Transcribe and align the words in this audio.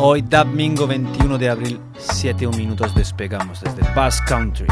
Hoy, 0.00 0.22
domingo 0.22 0.86
21 0.86 1.38
de 1.38 1.48
abril, 1.48 1.80
7 1.98 2.46
minutos 2.56 2.94
despegamos 2.94 3.60
desde 3.60 3.82
Bass 3.94 4.20
Country. 4.22 4.68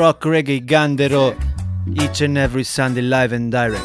Rock 0.00 0.24
Reggae 0.24 0.64
Gandero 0.64 1.36
each 1.94 2.22
and 2.22 2.38
every 2.38 2.64
Sunday 2.64 3.02
live 3.02 3.34
and 3.34 3.52
direct. 3.52 3.84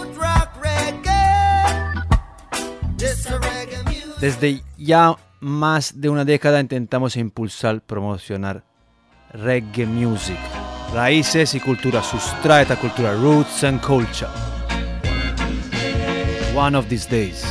Desde 4.21 4.61
ya 4.77 5.17
más 5.41 5.99
de 5.99 6.09
una 6.09 6.23
década 6.23 6.61
intentamos 6.61 7.17
impulsar, 7.17 7.81
promocionar 7.81 8.63
reggae 9.33 9.85
music, 9.85 10.37
raíces 10.93 11.53
y 11.53 11.59
cultura 11.59 12.01
sustraeta, 12.01 12.77
cultura 12.77 13.13
roots 13.13 13.65
and 13.65 13.81
culture. 13.81 14.29
One 16.55 16.77
of 16.77 16.87
these 16.87 17.09
days. 17.09 17.43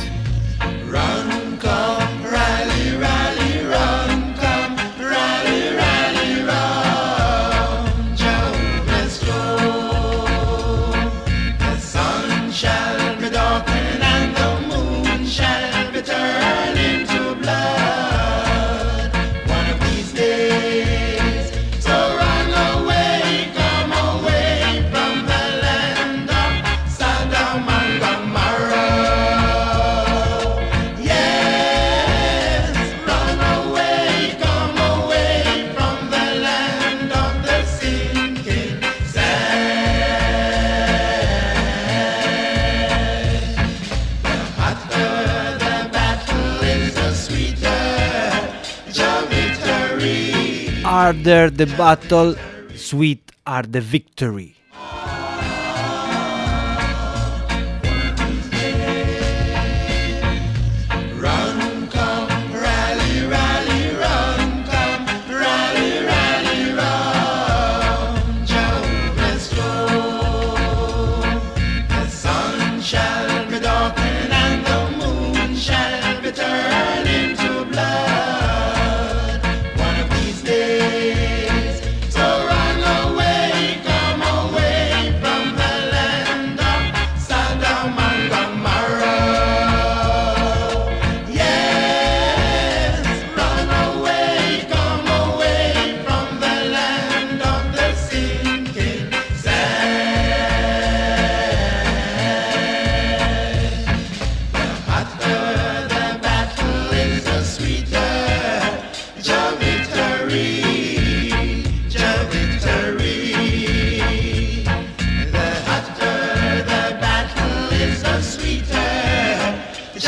Harder 51.05 51.51
the 51.51 51.67
battle, 51.77 52.33
sweet 52.75 53.31
are 53.45 53.61
the 53.61 53.79
victory. 53.79 54.54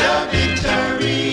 the 0.08 0.26
victory. 0.30 1.27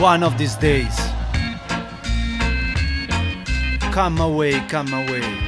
one 0.00 0.22
of 0.22 0.38
these 0.38 0.56
days. 0.56 0.98
Come 3.92 4.18
away, 4.18 4.58
come 4.68 4.92
away. 4.94 5.39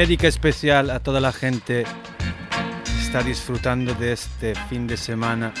Dedica 0.00 0.28
especial 0.28 0.88
a 0.88 0.98
toda 0.98 1.20
la 1.20 1.30
gente 1.30 1.84
que 1.84 3.02
está 3.02 3.22
disfrutando 3.22 3.92
de 3.92 4.12
este 4.12 4.54
fin 4.70 4.86
de 4.86 4.96
semana 4.96 5.52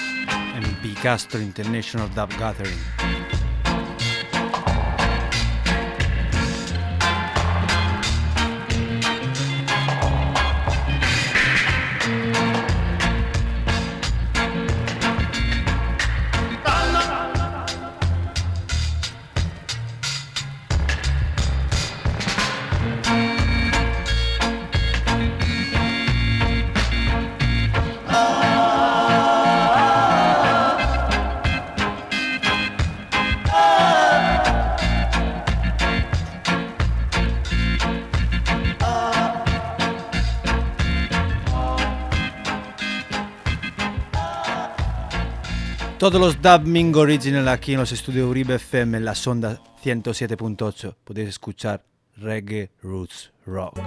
en 0.56 0.82
Bicastro 0.82 1.42
International 1.42 2.08
Dub 2.14 2.30
Gathering. 2.38 3.19
Todos 46.00 46.18
los 46.18 46.40
dubbing 46.40 46.96
original 46.96 47.46
aquí 47.48 47.74
en 47.74 47.80
los 47.80 47.92
estudios 47.92 48.26
Uribe 48.26 48.54
FM 48.54 48.96
en 48.96 49.04
la 49.04 49.14
sonda 49.14 49.60
107.8. 49.84 50.94
Podéis 51.04 51.28
escuchar 51.28 51.84
Reggae 52.16 52.70
Roots 52.80 53.30
Rock. 53.44 53.78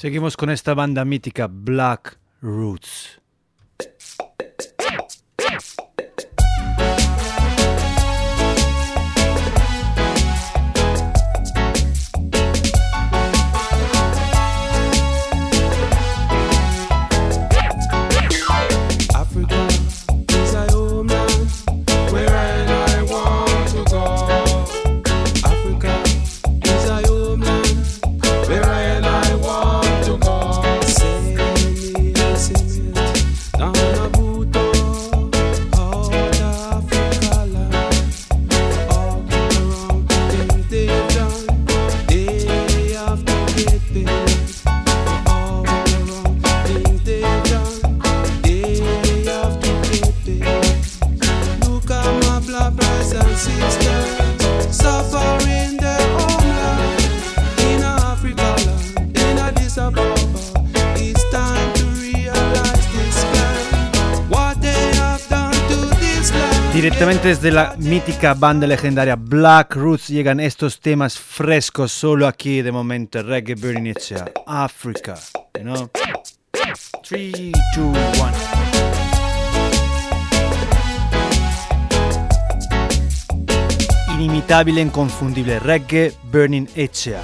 Seguimos 0.00 0.34
con 0.34 0.48
esta 0.48 0.72
banda 0.72 1.04
mítica 1.04 1.46
Black 1.46 2.18
Roots. 2.40 2.79
Banda 68.20 68.66
legendaria 68.66 69.16
Black 69.16 69.74
Roots 69.76 70.08
llegan 70.08 70.40
estos 70.40 70.78
temas 70.78 71.18
frescos 71.18 71.90
solo 71.90 72.26
aquí 72.26 72.60
de 72.60 72.70
momento. 72.70 73.22
Reggae 73.22 73.54
Burning 73.54 73.86
Inicia, 73.86 74.30
Africa. 74.46 75.14
You 75.56 75.64
know? 75.64 75.90
3, 77.08 77.52
2, 77.76 77.86
1. 77.86 78.32
Inimitable, 84.16 84.82
inconfundible. 84.82 85.58
Reggae 85.58 86.12
Burning 86.30 86.68
Echea. 86.76 87.22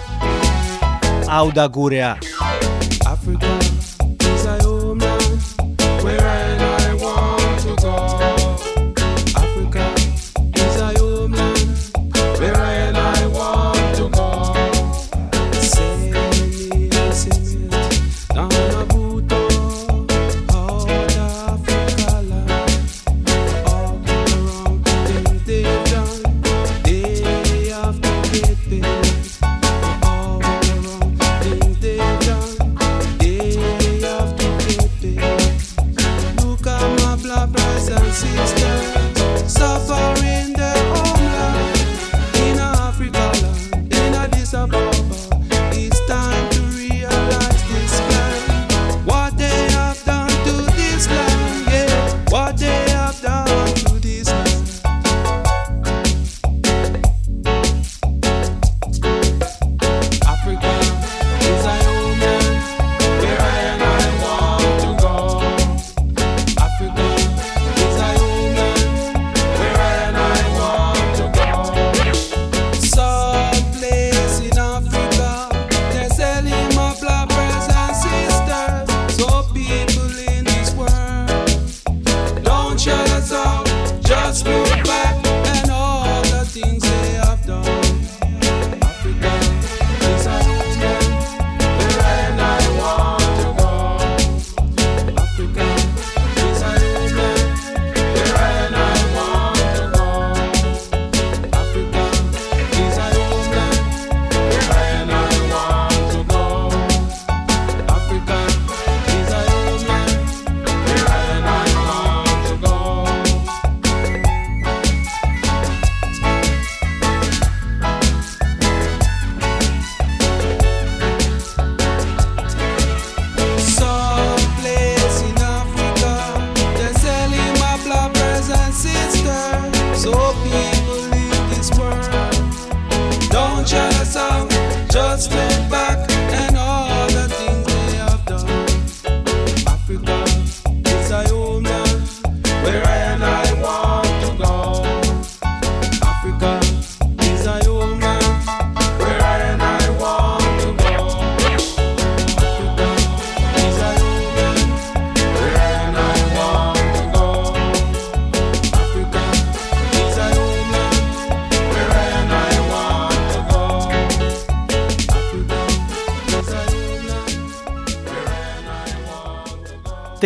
Auda 1.29 1.67
Gurea. 1.67 2.17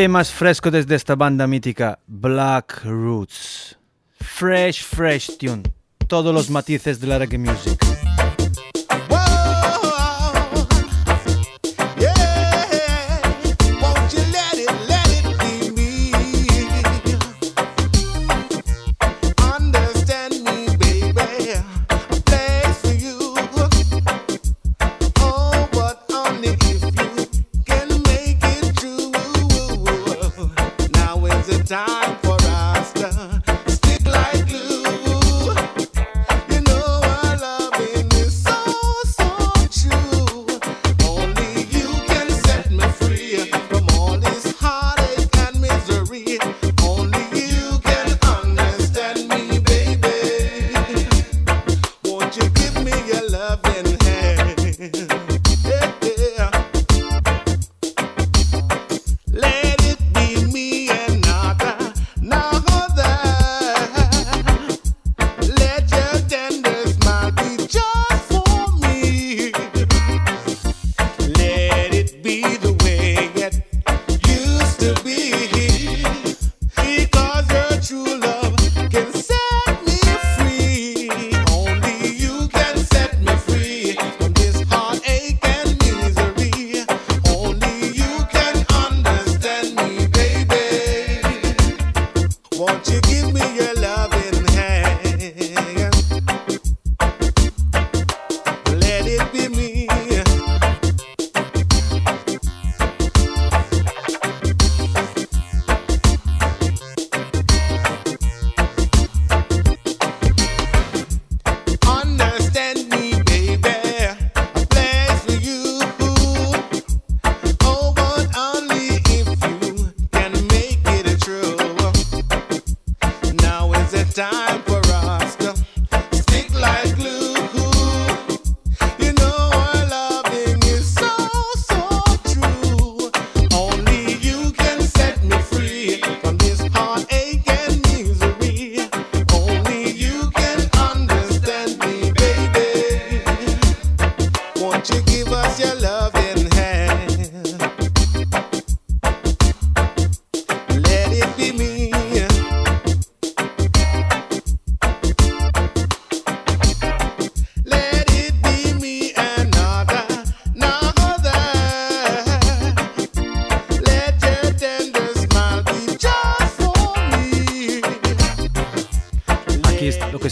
Temas 0.00 0.30
frescos 0.30 0.72
desde 0.72 0.94
esta 0.94 1.14
banda 1.14 1.46
mítica, 1.46 1.98
Black 2.06 2.80
Roots. 2.84 3.76
Fresh, 4.18 4.82
fresh 4.82 5.36
tune. 5.36 5.62
Todos 6.06 6.34
los 6.34 6.48
matices 6.48 7.00
de 7.00 7.06
la 7.06 7.18
reggae 7.18 7.36
music. 7.36 8.09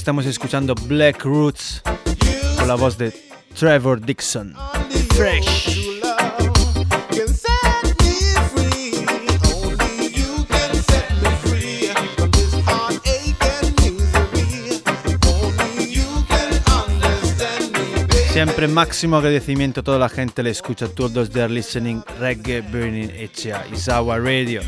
Estamos 0.08 0.24
escuchando 0.24 0.74
Black 0.86 1.22
Roots 1.22 1.82
con 2.56 2.66
la 2.66 2.76
voz 2.76 2.96
de 2.96 3.12
Trevor 3.52 4.00
Dixon. 4.00 4.54
Fresh. 5.14 6.00
Siempre 18.32 18.66
máximo 18.66 19.18
agradecimiento 19.18 19.80
a 19.80 19.82
toda 19.82 19.98
la 19.98 20.08
gente 20.08 20.42
le 20.42 20.48
escucha 20.48 20.88
todos 20.88 21.30
de 21.30 21.46
listening 21.50 22.02
Reggae 22.18 22.62
Burning 22.62 23.10
Echa 23.10 23.62
Isawa 23.70 24.18
Radio. 24.18 24.62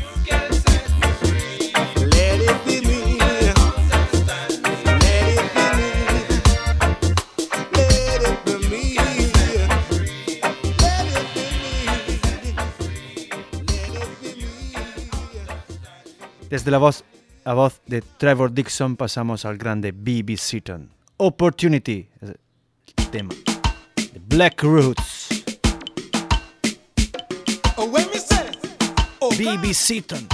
Desde 16.51 16.69
la 16.69 16.79
voz, 16.79 17.05
la 17.45 17.53
voz 17.53 17.79
de 17.85 18.01
Trevor 18.01 18.51
Dixon 18.51 18.97
pasamos 18.97 19.45
al 19.45 19.57
grande 19.57 19.93
B.B. 19.93 20.35
Seaton. 20.35 20.89
Opportunity, 21.15 22.09
el 22.19 23.09
tema. 23.09 23.33
The 23.95 24.19
Black 24.27 24.61
Roots. 24.61 25.29
B.B. 29.37 29.73
Seaton. 29.73 30.27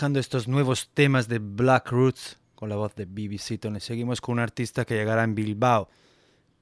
Dejando 0.00 0.18
estos 0.18 0.48
nuevos 0.48 0.88
temas 0.94 1.28
de 1.28 1.38
Black 1.38 1.90
Roots 1.90 2.38
con 2.54 2.70
la 2.70 2.76
voz 2.76 2.94
de 2.94 3.04
BBC 3.04 3.60
Tone. 3.60 3.80
Seguimos 3.80 4.22
con 4.22 4.32
un 4.32 4.38
artista 4.38 4.86
que 4.86 4.94
llegará 4.94 5.24
en 5.24 5.34
Bilbao. 5.34 5.90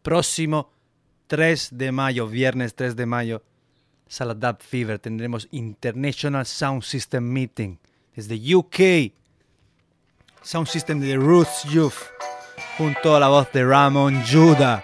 Próximo 0.03 0.73
3 1.29 1.69
de 1.71 1.93
mayo, 1.93 2.27
viernes 2.27 2.75
3 2.75 2.97
de 2.97 3.07
mayo, 3.07 3.45
Sala 4.09 4.35
Dub 4.35 4.61
Fever. 4.61 4.99
Tendremos 4.99 5.47
International 5.53 6.45
Sound 6.45 6.83
System 6.83 7.33
Meeting 7.33 7.79
desde 8.17 8.57
UK. 8.57 9.13
Sound 10.43 10.67
System 10.67 10.99
de 10.99 11.17
Roots 11.17 11.63
Youth 11.71 11.95
junto 12.77 13.15
a 13.15 13.21
la 13.21 13.29
voz 13.29 13.53
de 13.53 13.65
Ramon 13.65 14.21
Judah. 14.27 14.83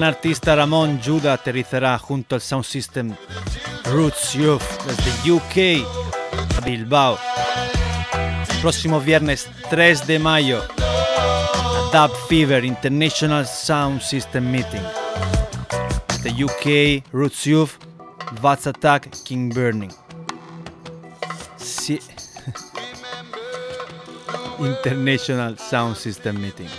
Gran 0.00 0.14
artista 0.14 0.56
Ramón 0.56 0.98
Judah 1.04 1.34
aterrizará 1.34 1.98
junto 1.98 2.34
al 2.34 2.40
Sound 2.40 2.64
System 2.64 3.14
Roots 3.84 4.32
Youth 4.32 4.62
desde 4.86 5.30
UK 5.30 5.84
a 6.56 6.60
Bilbao. 6.64 7.18
Próximo 8.62 8.98
viernes 8.98 9.46
3 9.68 10.06
de 10.06 10.18
mayo 10.18 10.62
Dub 11.92 12.10
Fever 12.30 12.64
International 12.64 13.46
Sound 13.46 14.00
System 14.00 14.50
Meeting. 14.50 14.80
The 16.22 16.44
UK 16.44 17.04
Roots 17.12 17.44
Youth 17.44 17.72
Vats 18.40 18.66
Attack 18.66 19.10
King 19.24 19.52
Burning. 19.52 19.92
International 24.60 25.58
Sound 25.58 25.96
System 25.96 26.40
Meeting. 26.40 26.70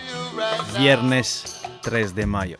Viernes 0.76 1.62
3 1.84 2.16
de 2.16 2.26
mayo. 2.26 2.58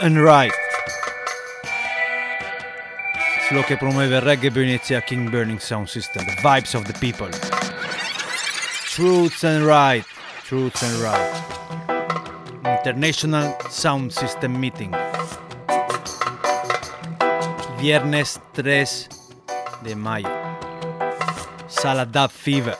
And 0.00 0.16
Right. 0.16 0.52
Es 3.38 3.52
lo 3.52 3.62
que 3.64 3.76
promueve 3.76 4.20
Reggae 4.20 4.50
Venetia 4.50 5.02
King 5.02 5.30
Burning 5.30 5.58
Sound 5.58 5.88
System, 5.88 6.24
the 6.24 6.32
vibes 6.42 6.74
of 6.74 6.84
the 6.84 6.98
people. 6.98 7.28
Truth 8.94 9.44
and 9.44 9.66
Right, 9.66 10.04
Truth 10.44 10.82
and 10.82 11.02
Right. 11.02 12.78
International 12.78 13.54
Sound 13.68 14.12
System 14.12 14.58
Meeting. 14.58 14.94
Viernes 17.78 18.40
3 18.52 19.08
de 19.82 19.94
mayo. 19.94 20.28
Sala 21.68 22.04
Dub 22.04 22.30
Fever. 22.30 22.76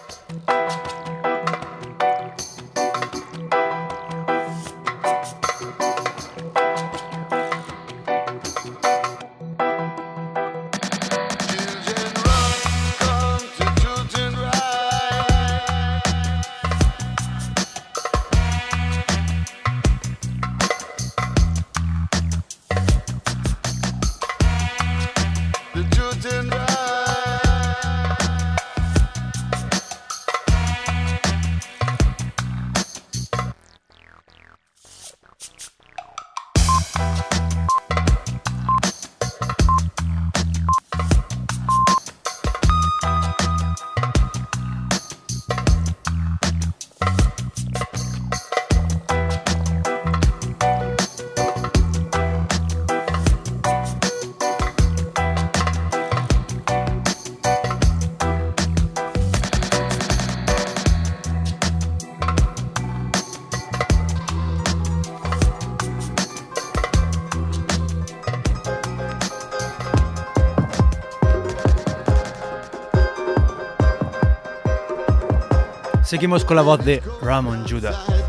Seguimos 76.10 76.44
con 76.44 76.56
la 76.56 76.62
voz 76.62 76.84
de 76.84 77.00
Ramon 77.22 77.64
Judah. 77.68 78.19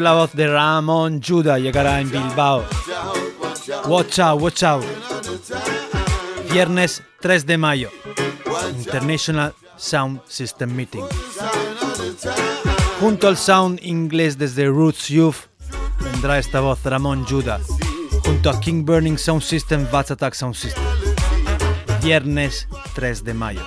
La 0.00 0.12
voz 0.12 0.32
de 0.32 0.46
Ramón 0.46 1.20
Judah 1.22 1.58
llegará 1.58 2.00
en 2.00 2.10
Bilbao. 2.10 2.64
Watch 3.86 4.18
out, 4.18 4.40
watch 4.40 4.62
out. 4.62 4.84
Viernes 6.50 7.02
3 7.20 7.46
de 7.46 7.58
mayo. 7.58 7.90
International 8.78 9.54
Sound 9.76 10.20
System 10.26 10.74
Meeting. 10.74 11.04
Junto 13.00 13.28
al 13.28 13.36
sound 13.36 13.78
inglés 13.82 14.38
desde 14.38 14.66
Roots 14.66 15.08
Youth 15.08 15.48
vendrá 16.00 16.38
esta 16.38 16.60
voz 16.60 16.82
Ramón 16.84 17.26
Judah. 17.26 17.60
Junto 18.24 18.50
a 18.50 18.60
King 18.60 18.84
Burning 18.84 19.18
Sound 19.18 19.42
System, 19.42 19.86
Vats 19.90 20.10
Attack 20.10 20.34
Sound 20.34 20.54
System. 20.54 20.82
Viernes 22.02 22.66
3 22.94 23.24
de 23.24 23.34
mayo. 23.34 23.66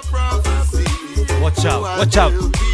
Watch 1.42 1.66
out, 1.66 1.84
watch 1.98 2.18
out. 2.18 2.69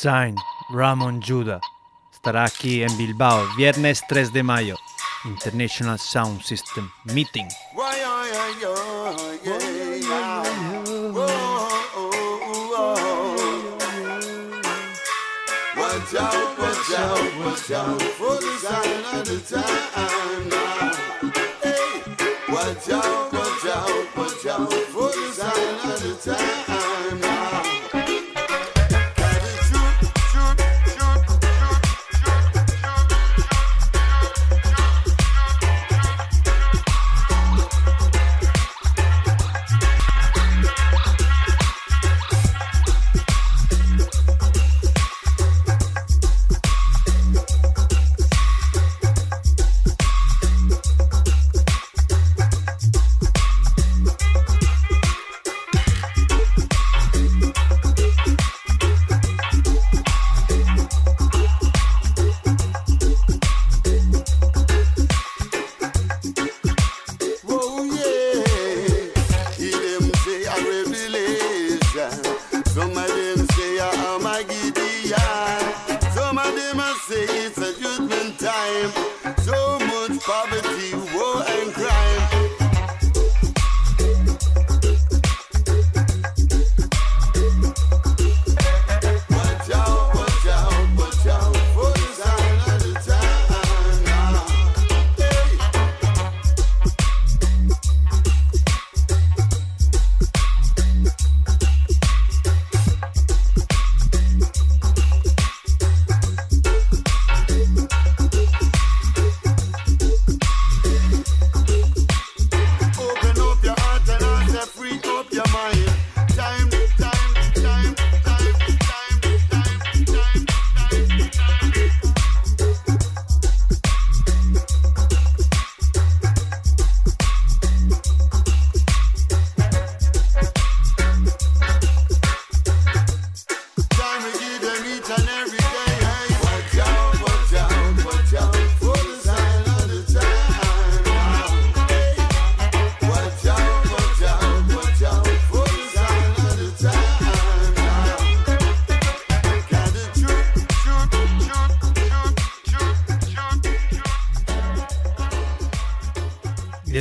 Sign, 0.00 0.34
Ramon 0.70 1.20
Judah. 1.20 1.60
Estará 2.10 2.44
aquí 2.44 2.82
en 2.82 2.96
Bilbao, 2.96 3.46
viernes 3.54 4.02
3 4.08 4.32
de 4.32 4.42
mayo. 4.42 4.76
International 5.26 5.98
Sound 5.98 6.40
System 6.40 6.90
Meeting. 7.04 7.46
Watch 7.76 7.84
out, 22.88 23.32
watch 23.32 23.66
out, 23.66 24.16
watch 24.16 24.46
out 24.46 24.89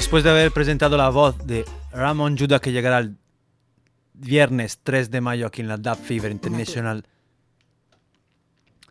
después 0.09 0.23
de 0.23 0.31
haber 0.31 0.51
presentado 0.51 0.97
la 0.97 1.09
voz 1.09 1.37
de 1.45 1.65
Ramon 1.91 2.35
Judah 2.35 2.59
que 2.59 2.71
llegará 2.71 2.97
el 2.97 3.15
viernes 4.15 4.79
3 4.81 5.11
de 5.11 5.21
mayo 5.21 5.45
aquí 5.45 5.61
en 5.61 5.67
la 5.67 5.77
Dub 5.77 5.97
Fever 5.97 6.31
International 6.31 7.05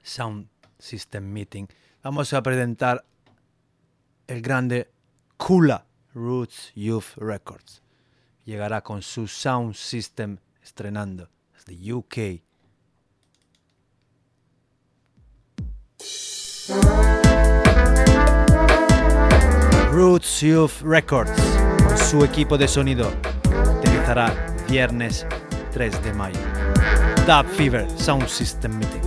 Sound 0.01 0.47
System 0.79 1.25
Meeting, 1.25 1.66
vamos 2.05 2.33
a 2.33 2.41
presentar 2.41 3.05
el 4.29 4.41
grande 4.41 4.93
Kula 5.37 5.87
Roots 6.14 6.71
Youth 6.77 7.16
Records. 7.16 7.83
Llegará 8.45 8.83
con 8.83 9.03
su 9.03 9.27
Sound 9.27 9.75
System 9.75 10.39
estrenando 10.62 11.29
desde 11.53 11.93
UK. 11.95 12.45
Roots 19.99 20.42
Youth 20.42 20.80
Records, 20.84 21.32
con 21.84 21.99
su 21.99 22.24
equipo 22.24 22.57
de 22.57 22.68
sonido, 22.68 23.11
utilizará 23.80 24.32
viernes 24.68 25.26
3 25.72 26.05
de 26.05 26.14
mayo. 26.14 26.38
Dub 27.26 27.44
Fever 27.57 27.84
Sound 27.99 28.28
System 28.28 28.78
Meeting. 28.78 29.03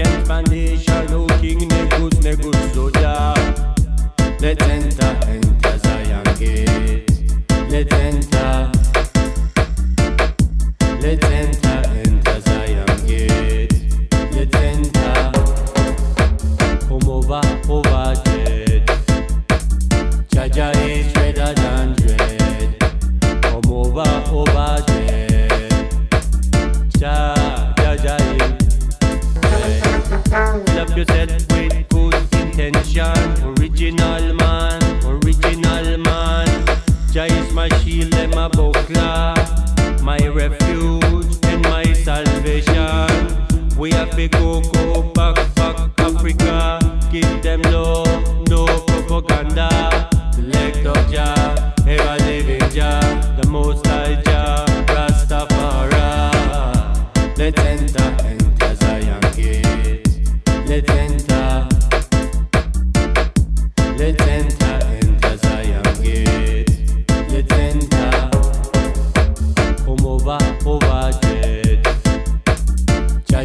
Ancient 0.00 0.26
foundation. 0.26 1.06
No 1.10 1.26
king, 1.40 1.68
no 1.68 1.88
good, 1.88 2.24
no 2.24 2.36
good 2.36 2.74
soldier. 2.74 3.34
Let's 4.40 4.62
enter, 4.62 5.18
enter 5.28 5.78
Zion 5.78 6.24
gate. 6.38 7.10
Let's 7.68 7.92
enter. 7.92 8.72
Let's 11.02 11.24
enter 11.24 11.39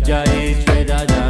Jai 0.05 0.53
Shri 0.53 0.85
Raja 0.85 1.24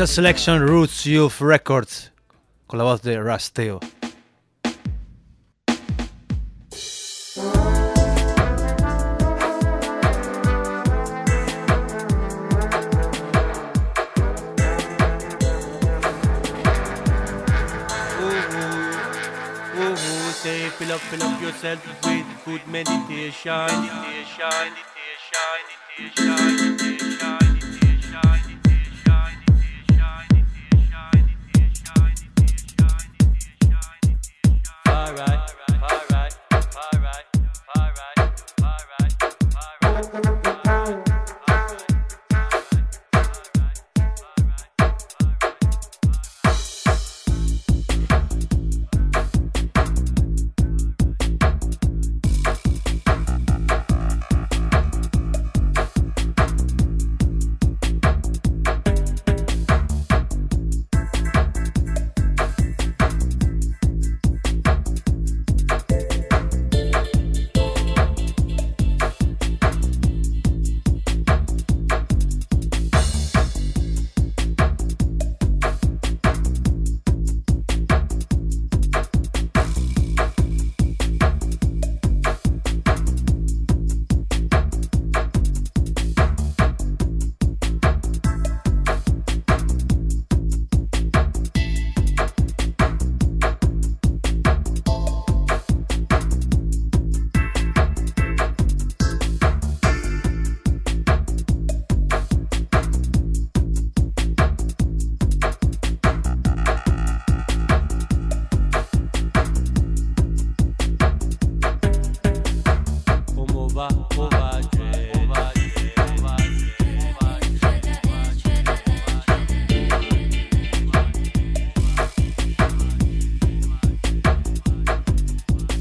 in 0.00 0.06
Selection 0.06 0.60
Roots 0.60 1.06
Youth 1.06 1.40
Records 1.40 2.12
con 2.66 2.78
la 2.78 2.84
voz 2.84 3.00
de 3.02 3.20
Rasteo. 3.20 3.80
Fill 20.78 20.92
up, 20.92 21.00
fill 21.00 21.22
up 21.24 21.42
yourself 21.42 21.84
with 21.86 22.00
good. 22.44 22.66
Meditation, 22.68 23.66
meditation, 23.66 24.72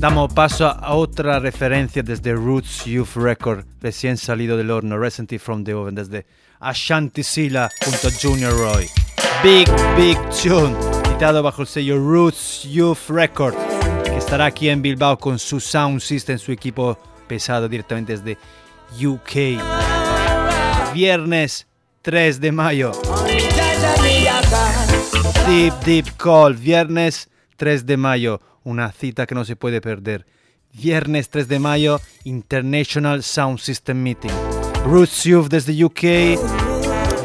Damos 0.07 0.31
paso 0.31 0.67
a 0.67 0.95
otra 0.95 1.37
referencia 1.37 2.01
desde 2.01 2.31
Roots 2.31 2.85
Youth 2.85 3.17
Record, 3.17 3.65
recién 3.81 4.15
salido 4.15 4.55
del 4.55 4.71
horno, 4.71 4.97
Recently 4.97 5.37
from 5.37 5.65
the 5.65 5.73
Oven, 5.73 5.95
desde 5.95 6.25
Ashanti 6.61 7.23
Sila 7.23 7.69
junto 7.83 8.07
a 8.07 8.11
Junior 8.11 8.53
Roy. 8.53 8.87
Big, 9.43 9.67
big 9.97 10.17
tune, 10.29 10.73
editado 11.09 11.43
bajo 11.43 11.63
el 11.63 11.67
sello 11.67 11.97
Roots 11.97 12.63
Youth 12.63 13.09
Record, 13.09 13.53
que 14.05 14.15
estará 14.15 14.45
aquí 14.45 14.69
en 14.69 14.81
Bilbao 14.81 15.17
con 15.17 15.37
su 15.37 15.59
sound 15.59 15.99
system, 15.99 16.39
su 16.39 16.53
equipo 16.53 16.97
pesado 17.27 17.67
directamente 17.67 18.17
desde 18.17 18.37
UK. 19.05 19.61
Viernes 20.93 21.67
3 22.03 22.39
de 22.39 22.51
mayo. 22.53 22.93
Deep 25.45 25.73
Deep 25.83 26.15
Call, 26.15 26.53
viernes 26.53 27.29
3 27.57 27.85
de 27.85 27.97
mayo, 27.97 28.39
una 28.67 28.91
cita 28.91 29.25
que 29.25 29.33
no 29.33 29.45
se 29.45 29.55
puede 29.55 29.79
perder. 29.79 30.25
Viernes 30.73 31.29
3 31.29 31.47
de 31.47 31.59
mayo, 31.59 32.01
International 32.25 33.23
Sound 33.23 33.59
System 33.59 34.03
Meeting. 34.03 34.31
Roots 34.85 35.23
Youth 35.23 35.47
desde 35.47 35.83
UK, 35.83 36.37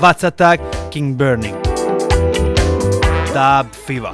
Vats 0.00 0.24
Attack, 0.24 0.60
King 0.90 1.16
Burning. 1.16 1.56
Dub 3.34 3.72
Fever. 3.86 4.12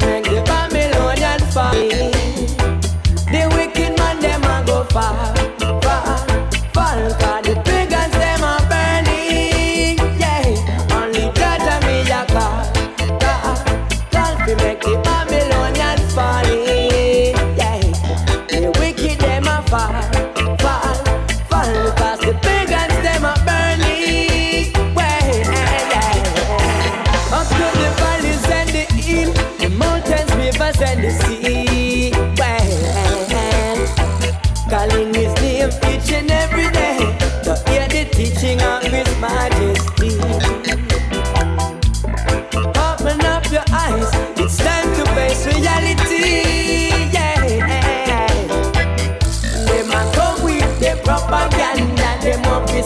Make 0.00 0.24
the 0.24 0.42
Babylonian 0.44 1.40
man 3.96 4.20
them 4.20 5.33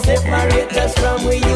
separate 0.05 0.77
us 0.77 0.95
from 0.99 1.25
we 1.25 1.48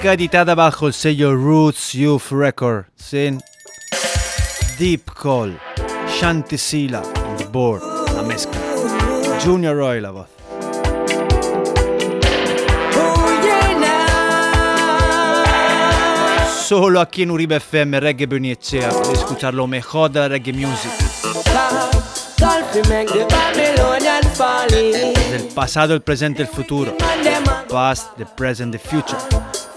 música 0.00 0.14
editada 0.14 0.54
bajo 0.54 0.86
el 0.86 0.94
sello 0.94 1.34
Roots 1.34 1.92
Youth 1.92 2.30
Records 2.30 3.12
en 3.12 3.38
Deep 4.78 5.02
Call, 5.12 5.60
Shanti 6.08 6.56
Sila 6.56 7.02
on 7.02 7.36
the 7.36 7.44
board, 7.44 7.82
la 8.14 8.22
mezcla, 8.22 8.58
Junior 9.44 9.76
Roy 9.76 10.00
la 10.00 10.10
voz. 10.10 10.26
Solo 16.66 17.00
aquí 17.02 17.24
en 17.24 17.32
Uribe 17.32 17.56
FM 17.56 18.00
Reggae 18.00 18.24
Beniechea, 18.24 18.88
escuchar 19.12 19.52
lo 19.52 19.66
mejor 19.66 20.10
de 20.10 20.20
la 20.20 20.28
reggae 20.28 20.54
music. 20.54 20.92
Del 25.30 25.48
pasado, 25.54 25.92
el 25.92 26.00
presente, 26.00 26.40
el 26.40 26.48
futuro. 26.48 26.96
The 26.96 27.68
past, 27.68 28.16
the 28.16 28.24
present, 28.24 28.72
the 28.72 28.78
future. 28.78 29.18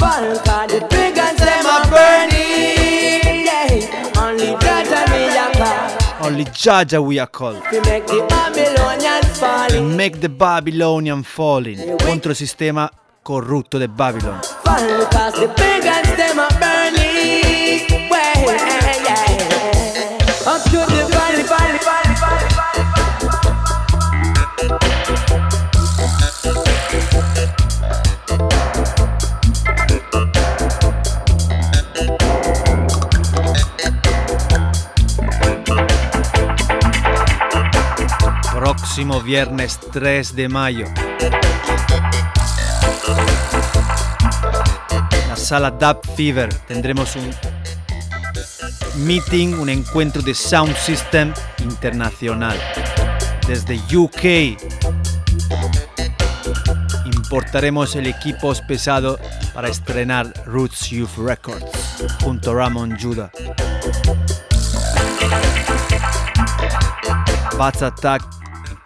burn 0.04 0.38
Cause 0.44 0.68
the 0.68 0.80
triggers 0.88 1.36
them 1.38 1.66
are 1.66 1.88
burning 1.88 3.46
yeah. 3.46 4.12
Only 4.20 4.56
Jaja 4.60 5.02
we 5.12 5.38
are 5.38 5.52
called 5.52 6.26
Only 6.26 6.46
Jaja 6.46 7.00
we 7.02 7.20
are 7.20 7.30
called. 7.30 7.62
We 7.72 7.80
make 7.80 8.06
the 8.08 8.26
Babylonian 8.28 9.24
falling 9.34 9.96
Make 9.96 10.20
the 10.20 10.30
Babylonian 10.30 11.24
falling 11.24 11.96
Contro 12.04 12.32
il 12.32 12.38
sistema 12.38 12.90
corrupto 13.22 13.78
del 13.78 13.90
Babylon. 13.90 14.40
Fall 14.64 15.08
cause 15.10 15.40
the 15.40 15.48
pagans 15.56 16.16
them 16.16 16.40
are 16.40 16.54
burning 16.60 16.73
próximo 38.96 39.22
viernes 39.22 39.80
3 39.92 40.36
de 40.36 40.48
mayo. 40.48 40.86
En 45.10 45.30
la 45.30 45.36
sala 45.36 45.72
Dub 45.72 46.00
Fever 46.16 46.54
tendremos 46.68 47.16
un 47.16 47.34
meeting, 49.04 49.56
un 49.56 49.70
encuentro 49.70 50.22
de 50.22 50.36
Sound 50.36 50.76
System 50.76 51.34
internacional. 51.64 52.56
Desde 53.48 53.82
UK 53.98 54.60
importaremos 57.06 57.96
el 57.96 58.06
equipo 58.06 58.54
pesado 58.68 59.18
para 59.56 59.70
estrenar 59.70 60.32
Roots 60.46 60.92
Youth 60.92 61.18
Records 61.18 61.66
junto 62.22 62.52
a 62.52 62.54
Ramon 62.54 62.96
Judah. 63.02 63.32
Attack 67.60 68.43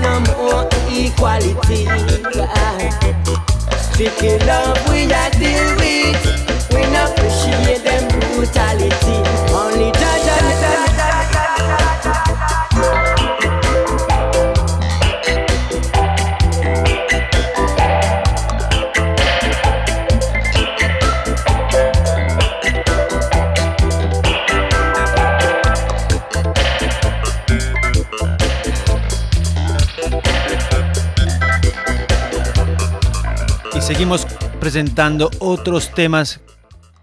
no 0.00 0.20
more 0.20 0.68
equality. 0.90 1.84
Strictly 3.92 4.38
love 4.46 4.78
we 4.88 5.04
a 5.04 5.30
deal 5.38 5.76
with. 5.76 6.20
We 6.72 6.82
no 6.92 7.04
appreciate 7.04 7.84
them 7.84 8.08
brutality. 8.34 9.49
Seguimos 33.92 34.24
presentando 34.60 35.32
otros 35.40 35.92
temas 35.92 36.40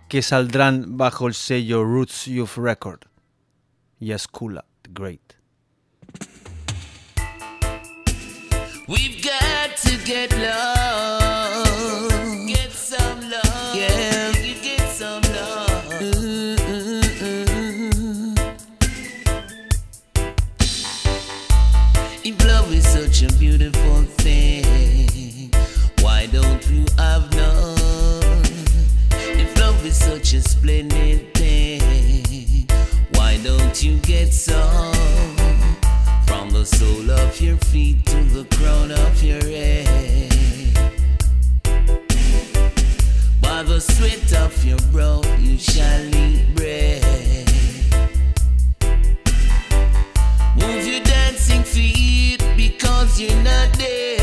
que 0.07 0.21
saldrán 0.21 0.95
bajo 0.95 1.27
el 1.27 1.33
sello 1.33 1.83
Roots 1.83 2.27
Youth 2.27 2.55
Record. 2.55 3.01
Yaskula 3.99 4.63
the 4.83 4.91
Great. 4.93 5.35
We've 8.87 9.21
got 9.21 9.75
to 9.83 9.97
get 10.05 10.31
love. 10.31 11.67
Get 12.47 12.71
some 12.71 13.19
love. 13.29 13.75
Yeah, 13.75 14.31
you 14.37 14.55
get 14.63 14.89
some 14.89 15.21
love. 15.33 15.83
Mm-mm-mm. 15.99 17.17
If 22.23 22.45
love 22.45 22.71
is 22.73 22.87
such 22.87 23.23
a 23.23 23.33
beautiful 23.37 24.03
thing, 24.23 24.66
such 30.27 30.39
a 30.39 30.41
splendid 30.41 31.33
thing, 31.33 32.67
why 33.13 33.37
don't 33.43 33.81
you 33.81 33.97
get 33.99 34.33
some? 34.33 34.93
From 36.25 36.49
the 36.49 36.65
sole 36.65 37.09
of 37.09 37.39
your 37.39 37.55
feet 37.57 38.05
to 38.07 38.23
the 38.35 38.43
crown 38.57 38.91
of 38.91 39.23
your 39.23 39.41
head. 39.41 40.73
By 43.41 43.63
the 43.63 43.79
sweat 43.79 44.33
of 44.43 44.65
your 44.65 44.79
brow, 44.91 45.21
you 45.39 45.57
shall 45.57 46.05
eat 46.15 46.53
bread. 46.55 47.03
Move 50.57 50.87
your 50.87 51.03
dancing 51.05 51.63
feet 51.63 52.43
because 52.57 53.21
you're 53.21 53.43
not 53.43 53.71
there. 53.77 54.16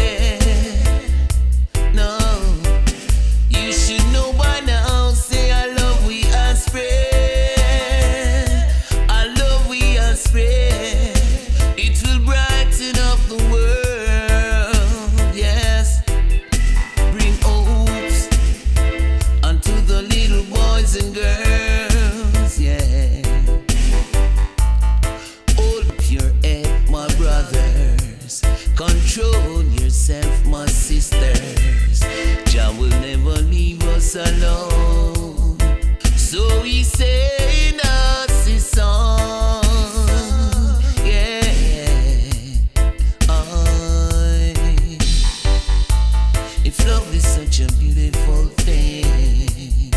Alone. 34.16 35.58
So 36.16 36.62
he 36.62 36.84
said 36.84 37.80
us 37.84 38.46
his 38.46 38.64
song. 38.64 39.62
Yeah. 41.04 41.42
I 43.28 44.54
if 46.64 46.86
love 46.86 47.12
is 47.14 47.26
such 47.26 47.60
a 47.60 47.66
beautiful 47.78 48.46
thing, 48.64 49.92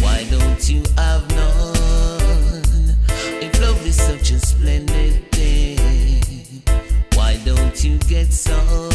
why 0.00 0.24
don't 0.30 0.68
you 0.68 0.82
have 0.98 1.28
none? 1.34 2.96
If 3.40 3.60
love 3.60 3.86
is 3.86 3.96
such 3.96 4.32
a 4.32 4.38
splendid 4.38 5.30
thing, 5.32 6.62
why 7.14 7.40
don't 7.44 7.82
you 7.82 7.98
get 7.98 8.32
some? 8.32 8.91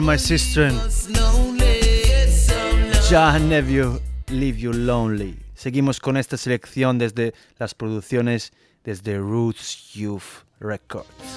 My 0.00 0.16
sister, 0.16 0.72
I'll 3.12 3.40
never 3.40 3.70
you 3.70 4.00
leave 4.28 4.58
you 4.58 4.72
lonely. 4.72 5.36
Seguimos 5.54 6.00
con 6.00 6.16
esta 6.16 6.36
selección 6.36 6.98
desde 6.98 7.34
las 7.58 7.74
producciones 7.74 8.52
desde 8.82 9.18
Roots 9.18 9.92
Youth 9.92 10.44
Records. 10.58 11.29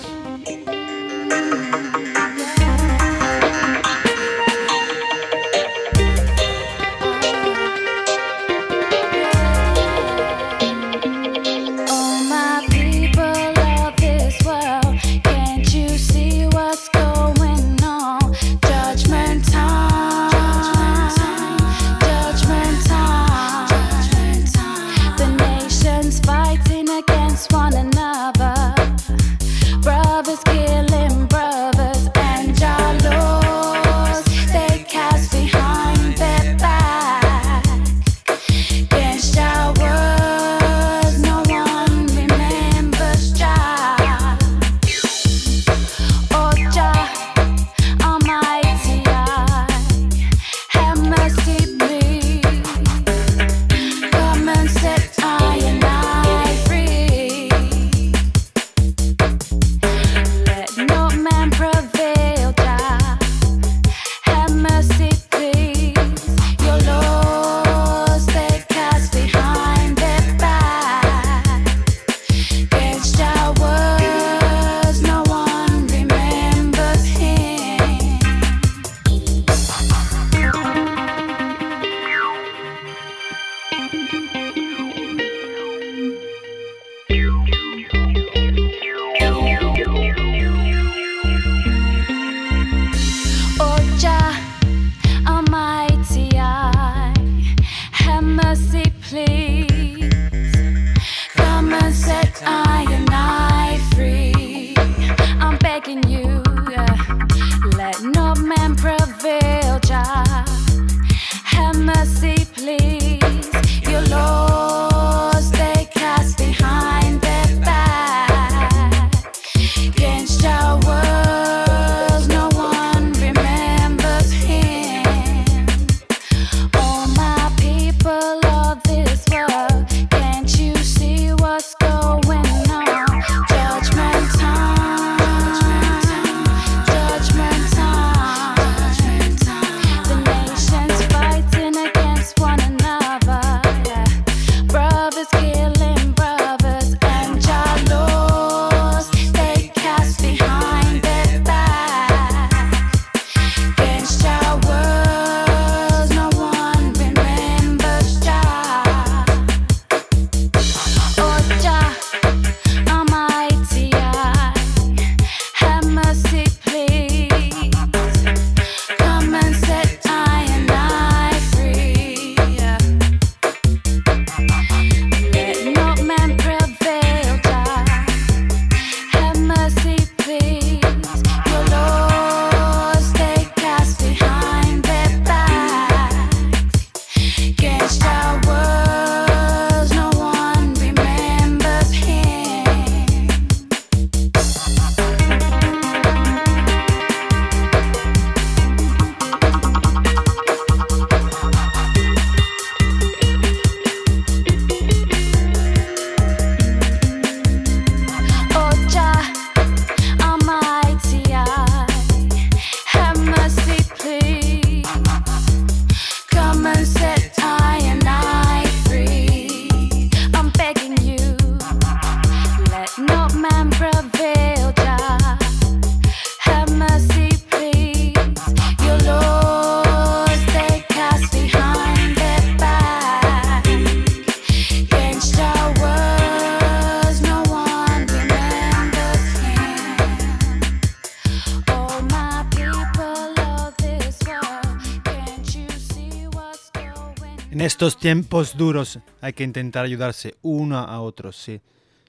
estos 247.83 247.99
tiempos 247.99 248.55
duros 248.55 248.99
hay 249.19 249.33
que 249.33 249.43
intentar 249.43 249.83
ayudarse 249.83 250.35
uno 250.41 250.77
a 250.77 251.01
otro, 251.01 251.33
sí. 251.33 251.59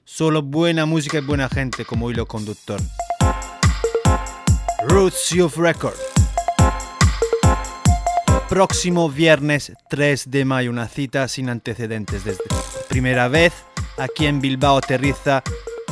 Solo 0.05 0.41
buena 0.41 0.85
música 0.85 1.17
y 1.17 1.21
buena 1.21 1.49
gente 1.49 1.83
como 1.83 2.09
hilo 2.09 2.25
conductor. 2.25 2.79
Roots 4.87 5.31
Youth 5.31 5.57
Record. 5.57 5.97
Próximo 8.47 9.09
viernes 9.09 9.73
3 9.89 10.31
de 10.31 10.45
mayo, 10.45 10.71
una 10.71 10.87
cita 10.87 11.27
sin 11.27 11.49
antecedentes 11.49 12.23
primera 12.87 13.27
vez. 13.27 13.51
Aquí 13.97 14.27
en 14.27 14.39
Bilbao 14.39 14.77
aterriza 14.77 15.43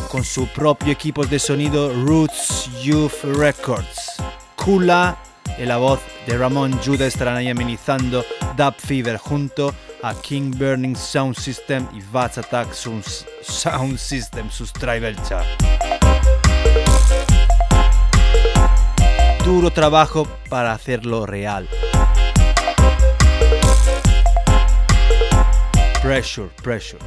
con 0.10 0.24
su 0.24 0.48
propio 0.48 0.94
equipo 0.94 1.26
de 1.26 1.40
sonido 1.40 1.92
Roots 2.06 2.70
Youth 2.84 3.22
Records. 3.36 4.14
Kula 4.56 5.18
y 5.58 5.66
la 5.66 5.78
voz 5.78 6.00
de 6.28 6.38
Ramón 6.38 6.80
Judah 6.84 7.06
estarán 7.06 7.36
ahí 7.36 7.50
amenizando 7.50 8.26
Dub 8.58 8.76
Fever 8.78 9.18
junto 9.18 9.74
a 10.02 10.14
King 10.16 10.52
Burning 10.52 10.96
Sound 10.96 11.36
System 11.36 11.88
y 11.94 12.02
Vats 12.12 12.38
Attack 12.38 12.74
Sound 12.74 13.98
System, 13.98 14.50
sus 14.50 14.74
Tribal 14.74 15.16
Chart. 15.28 15.46
Duro 19.46 19.72
trabajo 19.72 20.28
para 20.50 20.74
hacerlo 20.74 21.26
real. 21.26 21.68
Pressure, 26.02 26.50
pressure. 26.62 27.00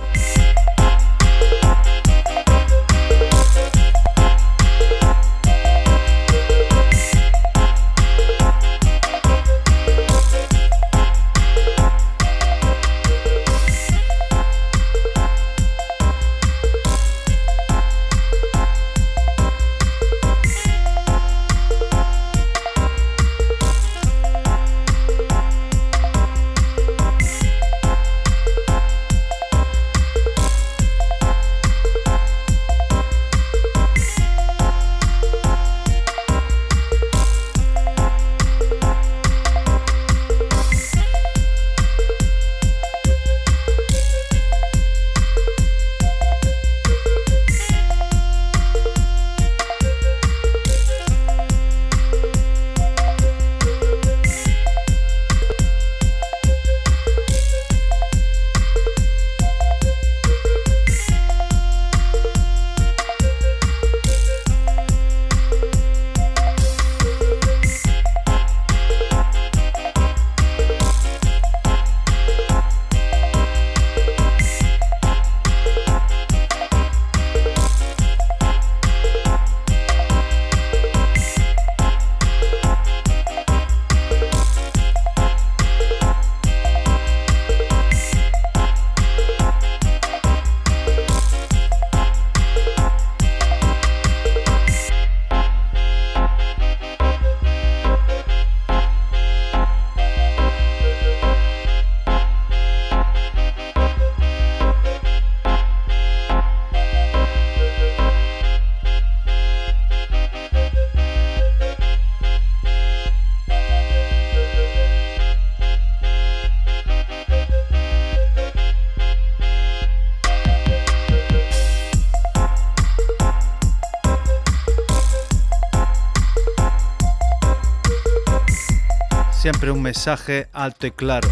Siempre 129.47 129.71
un 129.71 129.81
mensaje 129.81 130.49
alto 130.53 130.89
y 130.89 130.91
claro. 130.91 131.29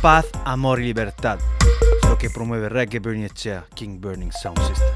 Paz, 0.00 0.26
amor 0.44 0.78
y 0.78 0.84
libertad. 0.84 1.40
Lo 2.08 2.16
que 2.16 2.30
promueve 2.30 2.68
Reggae 2.68 3.00
Bernicea, 3.00 3.64
King 3.74 4.00
Burning 4.00 4.30
Sound 4.30 4.56
System. 4.60 4.94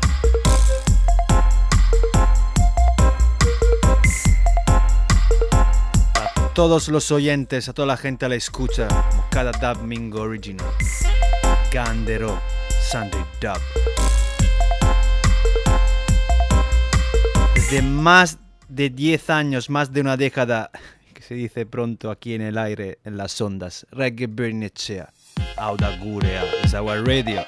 A 6.14 6.55
todos 6.55 6.86
los 6.86 7.11
oyentes, 7.11 7.68
a 7.68 7.72
toda 7.72 7.86
la 7.86 7.96
gente 7.96 8.26
a 8.26 8.28
la 8.28 8.36
escucha, 8.36 8.86
cada 9.32 9.51
Dub 9.51 9.82
Mingo 9.82 10.20
Original. 10.20 10.70
Gandero, 11.72 12.40
Sunday 12.92 13.24
Dub. 13.40 13.59
Desde 17.57 17.82
más 17.82 18.38
de 18.68 18.88
10 18.88 19.30
años, 19.30 19.68
más 19.68 19.92
de 19.92 20.01
una 20.01 20.16
década, 20.16 20.70
se 21.31 21.37
dice 21.37 21.64
pronto 21.64 22.11
aquí 22.11 22.35
en 22.35 22.43
el 22.43 22.59
aire, 22.59 22.99
en 23.05 23.16
las 23.16 23.41
ondas. 23.41 23.87
Reggae 23.93 24.26
Bernicea, 24.26 25.12
Audagurea, 25.59 26.43
es 26.64 26.74
our 26.74 27.07
radio. 27.07 27.45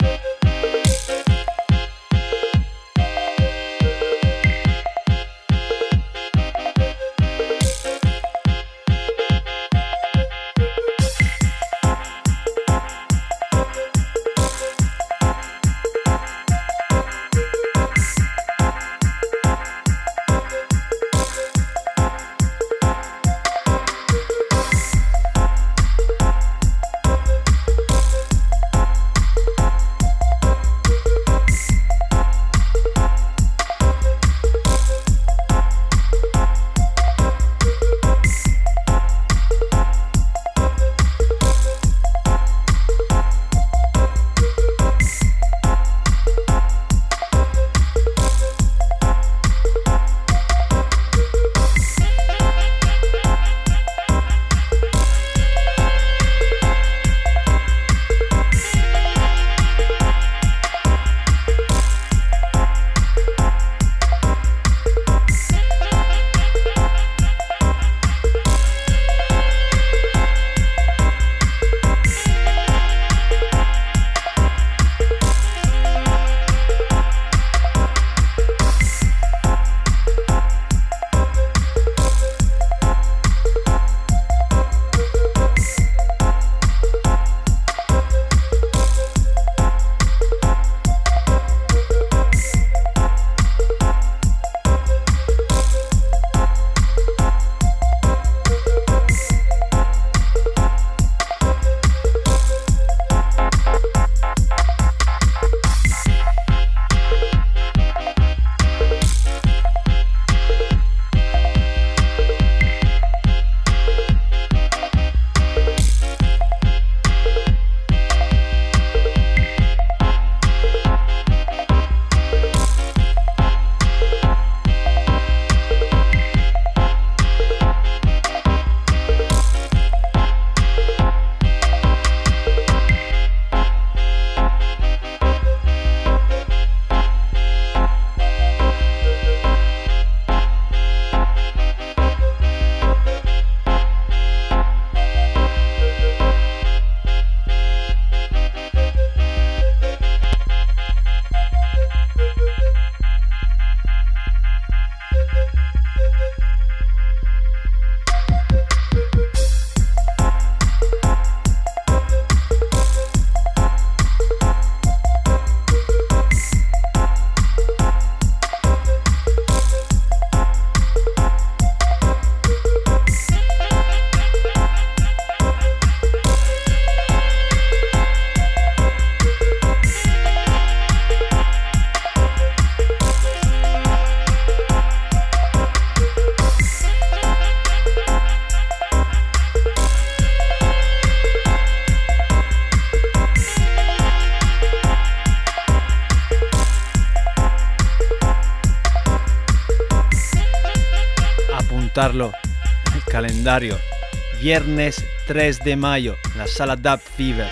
Viernes 204.41 205.05
3 205.27 205.65
de 205.65 205.75
mayo, 205.75 206.15
la 206.37 206.47
sala 206.47 206.77
Dub 206.77 207.01
Fever. 207.01 207.49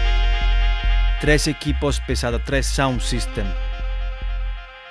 Tres 1.21 1.49
equipos 1.49 2.01
pesado, 2.07 2.41
tres 2.47 2.67
sound 2.67 3.01
system. 3.01 3.45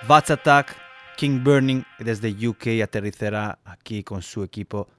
Vats 0.05 0.29
Attack, 0.29 0.75
King 1.15 1.41
Burning 1.41 1.83
desde 1.99 2.35
UK 2.45 2.83
aterrizará 2.83 3.59
aquí 3.63 4.03
con 4.03 4.21
su 4.21 4.43
equipo 4.43 4.89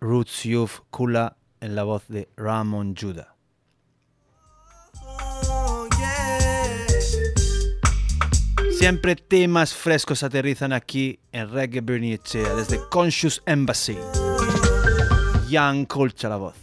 Roots 0.00 0.44
Youth 0.44 0.80
Kula 0.90 1.36
en 1.60 1.74
la 1.74 1.82
voz 1.82 2.08
de 2.08 2.30
Ramon 2.38 2.94
Judah. 2.98 3.36
Siempre 8.78 9.16
temas 9.16 9.74
frescos 9.74 10.22
aterrizan 10.22 10.72
aquí 10.72 11.20
en 11.32 11.50
Reggae 11.50 11.82
Bernier 11.82 12.18
desde 12.56 12.80
Conscious 12.90 13.42
Embassy. 13.44 13.98
Jan 15.52 15.84
Kolchalavov. 15.86 16.54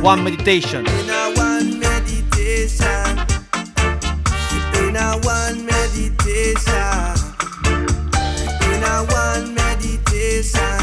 One 0.00 0.22
Meditation. 0.22 0.86
In 0.86 1.10
a 1.10 1.32
one 1.34 1.80
meditation. 1.80 3.18
In 4.78 4.94
a 4.94 5.18
one 5.24 5.66
meditation. 5.66 7.16
In 8.70 8.82
a 8.84 8.96
one 9.10 9.54
meditation. 9.54 10.77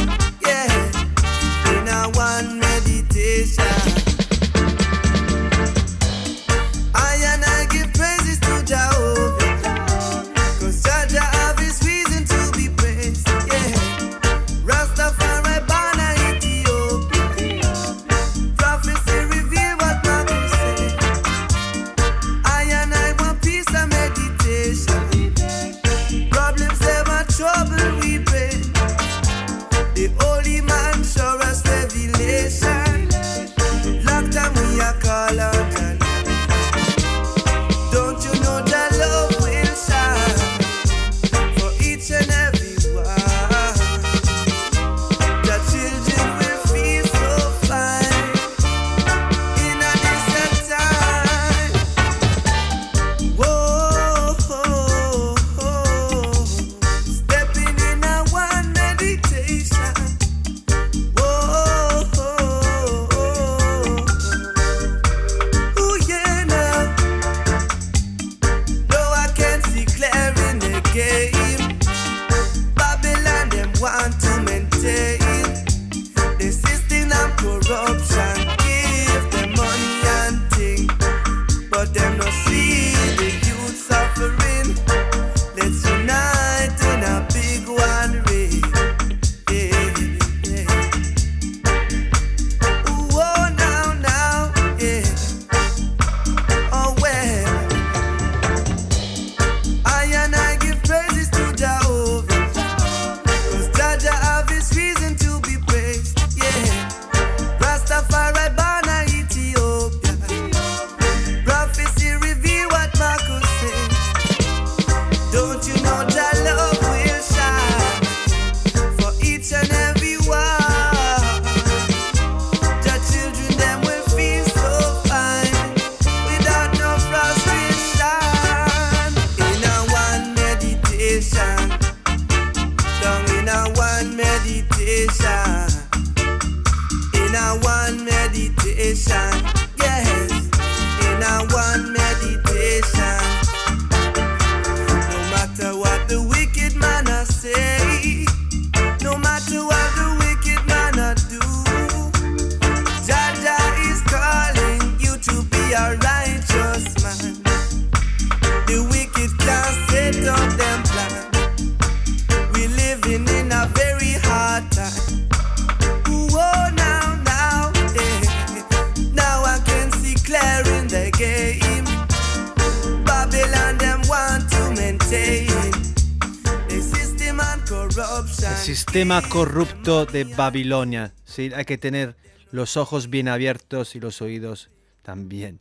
El 177.68 178.58
sistema 178.58 179.28
corrupto 179.28 180.06
de 180.06 180.24
Babilonia. 180.24 181.14
¿sí? 181.24 181.52
Hay 181.56 181.66
que 181.66 181.80
tener 181.80 182.16
los 182.52 182.78
ojos 182.78 183.10
bien 183.10 183.28
abiertos 183.28 183.96
y 183.96 184.00
los 184.00 184.22
oídos 184.22 184.70
también. 185.02 185.60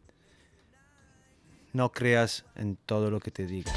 No 1.73 1.93
creas 1.93 2.45
en 2.57 2.77
todo 2.77 3.11
lo 3.11 3.21
que 3.21 3.31
te 3.31 3.47
diga. 3.47 3.73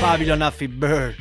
Babylon 0.00 0.42
Bird. 0.78 1.16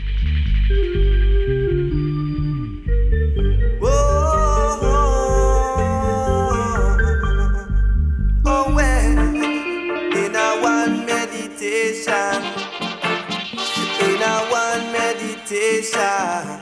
meditation. 15.81 16.61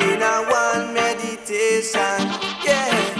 In 0.00 0.22
a 0.22 0.44
one 0.50 0.94
meditation. 0.94 2.00
Yeah. 2.64 3.14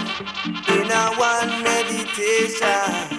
In 0.67 0.91
a 0.91 1.15
one 1.17 1.63
meditation. 1.63 3.14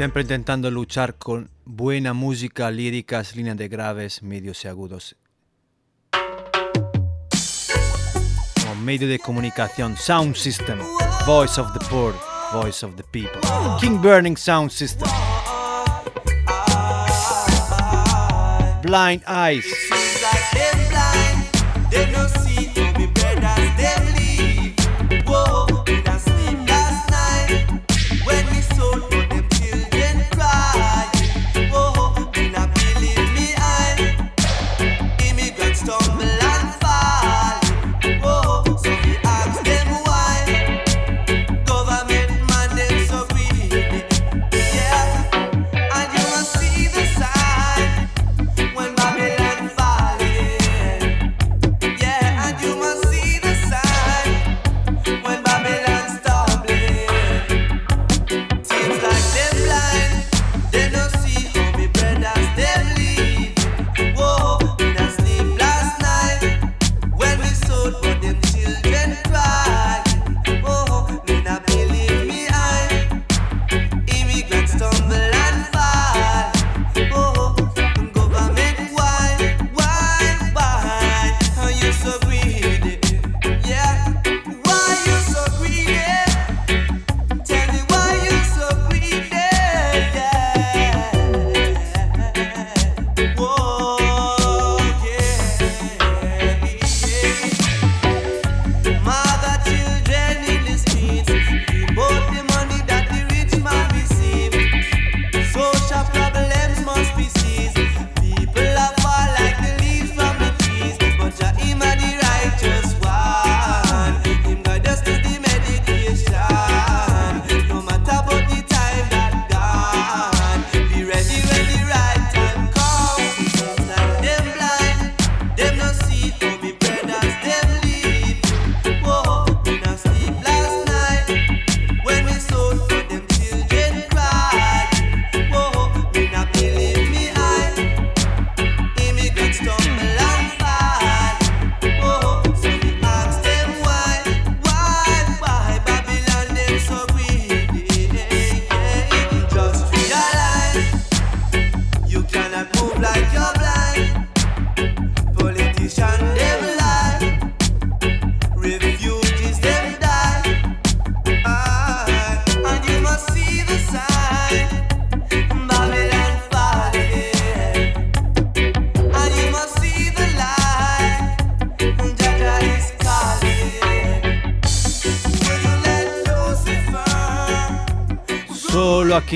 Siempre 0.00 0.22
intentando 0.22 0.70
luchar 0.70 1.16
con 1.16 1.50
buena 1.66 2.14
música, 2.14 2.70
líricas, 2.70 3.36
líneas 3.36 3.58
de 3.58 3.68
graves, 3.68 4.22
medios 4.22 4.64
y 4.64 4.68
agudos. 4.68 5.14
Como 8.62 8.76
medio 8.76 9.06
de 9.06 9.18
comunicación, 9.18 9.98
sound 9.98 10.36
system, 10.36 10.78
voice 11.26 11.60
of 11.60 11.70
the 11.74 11.84
poor, 11.90 12.14
voice 12.50 12.82
of 12.82 12.96
the 12.96 13.02
people. 13.12 13.42
King 13.78 14.00
Burning 14.00 14.38
Sound 14.38 14.70
System. 14.70 15.06
Blind 18.80 19.22
Eyes. 19.28 19.66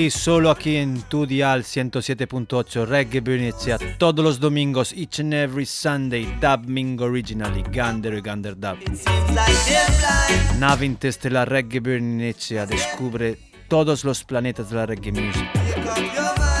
solo 0.09 0.49
aquí 0.49 0.75
en 0.75 1.01
tu 1.03 1.25
dial 1.25 1.63
107.8 1.63 2.85
Reggae 2.85 3.21
Venecia, 3.21 3.77
todos 3.97 4.23
los 4.23 4.39
domingos, 4.39 4.93
each 4.93 5.19
and 5.19 5.33
every 5.33 5.65
Sunday, 5.65 6.25
Dub 6.41 6.67
Ming 6.67 6.99
Originally, 7.01 7.63
Gander 7.71 8.13
y 8.13 8.21
Gander 8.21 8.55
Dub. 8.55 8.77
Nave 10.59 10.85
interestelar 10.85 11.49
Reggae 11.49 11.79
Venecia 11.79 12.65
descubre 12.65 13.37
todos 13.67 14.03
los 14.03 14.23
planetas 14.23 14.69
de 14.69 14.75
la 14.75 14.85
reggae 14.85 15.11
music, 15.11 15.49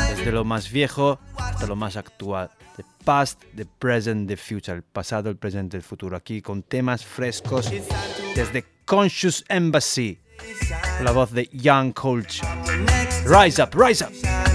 desde 0.09 0.31
lo 0.31 0.43
más 0.43 0.71
viejo 0.71 1.19
hasta 1.37 1.67
lo 1.67 1.75
más 1.75 1.97
actual, 1.97 2.49
the 2.77 2.85
past, 3.03 3.43
the 3.55 3.65
present, 3.65 4.27
the 4.27 4.37
future, 4.37 4.77
el 4.77 4.83
pasado, 4.83 5.29
el 5.29 5.37
presente, 5.37 5.77
el 5.77 5.83
futuro, 5.83 6.17
aquí 6.17 6.41
con 6.41 6.63
temas 6.63 7.05
frescos 7.05 7.71
desde 8.35 8.65
Conscious 8.85 9.43
Embassy 9.49 10.19
la 11.01 11.11
voz 11.11 11.31
de 11.31 11.49
Young 11.51 11.93
Culture. 11.93 13.04
Rise 13.25 13.57
up, 13.57 13.73
rise 13.75 14.03
up. 14.03 14.54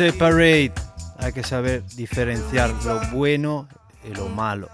Separate. 0.00 0.72
Hay 1.18 1.30
que 1.34 1.42
saber 1.42 1.84
diferenciar 1.94 2.70
lo 2.86 3.02
bueno 3.12 3.68
y 4.02 4.14
lo 4.14 4.30
malo. 4.30 4.70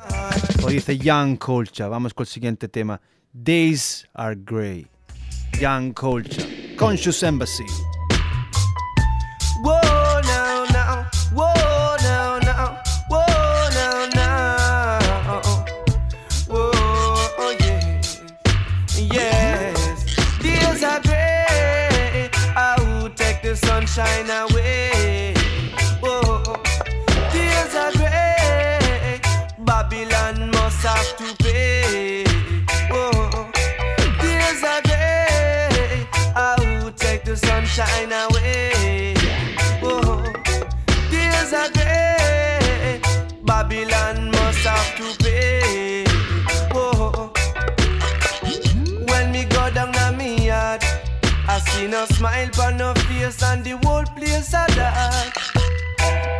Lo 0.61 0.69
dice 0.69 0.97
Young 0.97 1.37
Culture. 1.37 1.89
Vamos 1.89 2.15
con 2.15 2.23
el 2.23 2.29
siguiente 2.29 2.69
tema. 2.69 3.01
Days 3.33 4.07
are 4.15 4.37
grey. 4.37 4.87
Young 5.59 5.93
Culture. 5.95 6.77
Conscious 6.77 7.25
Embassy. 7.25 7.67
Now, 24.27 24.47
now. 24.47 24.56
Sunshine 37.77 38.13
away. 38.13 39.15
Whoa. 39.83 40.23
Days 41.11 41.53
are 41.53 41.71
gray. 41.73 43.01
Babylon 43.45 44.31
must 44.31 44.65
have 44.65 44.97
to 44.97 45.23
pay. 45.23 46.05
Whoa. 46.73 47.33
When 49.09 49.31
me 49.31 49.45
go 49.45 49.71
down 49.71 49.93
to 49.93 50.17
me 50.17 50.47
yard, 50.47 50.83
I 51.49 51.59
see 51.67 51.87
no 51.87 52.07
smile 52.07 52.49
on 52.63 52.79
no 52.79 52.95
face 52.95 53.43
and 53.43 53.63
the 53.63 53.77
whole 53.85 54.05
place 54.17 54.55
a 54.55 54.65
dark. 54.75 55.35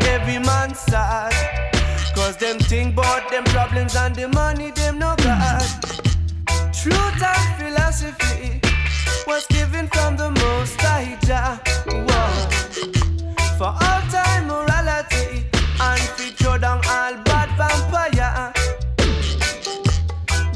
Every 0.09 0.39
man 0.39 0.75
sad, 0.75 1.35
cause 2.15 2.37
them 2.39 2.59
think 2.61 2.95
about 2.95 3.31
them 3.31 3.45
problems 3.45 3.95
and 3.95 4.15
the 4.15 4.29
money 4.29 4.71
them 4.71 4.99
no 4.99 5.15
got. 5.17 5.83
Truth 6.73 7.23
For 13.67 13.73
all 13.73 14.03
time 14.13 14.47
morality 14.47 15.45
and 15.81 16.01
feature 16.15 16.57
down 16.57 16.81
all 16.89 17.15
bad 17.25 17.51
vampire. 17.59 18.53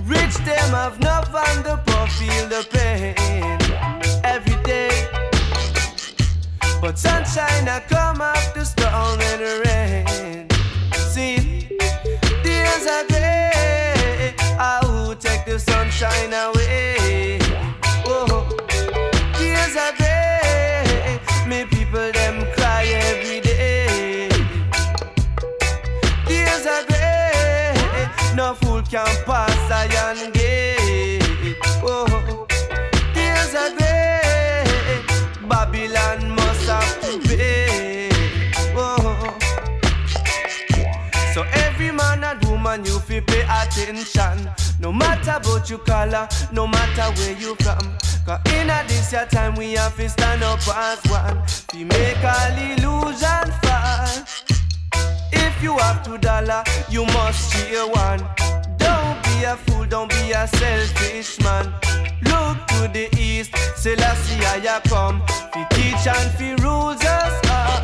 Rich 0.06 0.36
them 0.46 0.70
have 0.78 0.96
enough 1.00 1.34
and 1.34 1.64
the 1.64 1.76
poor 1.86 2.06
feel 2.06 2.46
the 2.46 2.62
pain 2.70 3.58
every 4.22 4.62
day. 4.62 5.08
But 6.80 7.00
sunshine 7.00 7.68
I 7.68 7.80
come 7.88 8.20
after 8.20 8.64
storm 8.64 9.20
and 9.20 9.42
rain. 9.66 10.46
See, 10.94 11.66
days 12.44 12.86
are. 12.86 13.06
I 14.56 14.78
will 14.84 15.16
take 15.16 15.44
the 15.46 15.58
sunshine 15.58 16.32
away. 16.32 16.99
Attention 43.80 44.50
No 44.78 44.92
matter 44.92 45.32
about 45.32 45.68
your 45.68 45.78
color, 45.80 46.28
no 46.52 46.66
matter 46.66 47.12
where 47.20 47.36
you 47.38 47.54
from. 47.56 47.96
Cause 48.26 48.40
in 48.52 48.68
this 48.86 49.12
your 49.12 49.26
time 49.26 49.54
we 49.54 49.72
have 49.72 49.96
to 49.96 50.08
stand 50.08 50.42
up 50.42 50.60
as 50.68 51.00
one. 51.10 51.42
We 51.74 51.84
make 51.84 52.22
all 52.24 52.56
illusion 52.56 53.46
fall. 53.62 54.24
If 55.32 55.62
you 55.62 55.76
have 55.78 56.02
two 56.02 56.18
dollar, 56.18 56.64
you 56.88 57.04
must 57.06 57.52
share 57.52 57.86
one. 57.86 58.20
Don't 58.78 59.22
be 59.24 59.44
a 59.44 59.56
fool, 59.56 59.86
don't 59.86 60.10
be 60.10 60.32
a 60.32 60.46
selfish 60.48 61.40
man. 61.40 61.66
Look 62.22 62.56
to 62.68 62.88
the 62.92 63.08
east, 63.18 63.54
Selassie 63.76 64.44
I 64.44 64.80
come. 64.88 65.22
Fi 65.52 65.64
teach 65.70 66.06
and 66.06 66.30
fi 66.36 66.54
rules 66.62 67.02
us 67.04 67.34
all. 67.50 67.82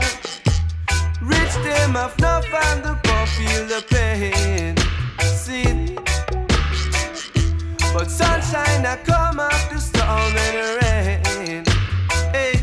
Rich 1.22 1.54
them 1.64 1.94
have 1.94 2.14
enough 2.18 2.46
and 2.64 2.82
the 2.84 2.98
poor 3.02 3.26
feel 3.26 3.66
the 3.66 3.84
pain. 3.88 4.85
See, 5.46 5.94
but 7.94 8.10
sunshine 8.10 8.84
I 8.84 8.98
come 9.04 9.38
after 9.38 9.78
storm 9.78 10.34
and 10.36 10.56
rain. 10.82 11.64
Hey, 12.32 12.54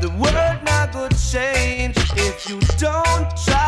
the 0.00 0.10
world 0.18 0.58
not 0.64 0.90
good 0.92 1.16
change 1.16 1.96
if 2.16 2.48
you 2.48 2.58
don't 2.76 3.30
try 3.46 3.67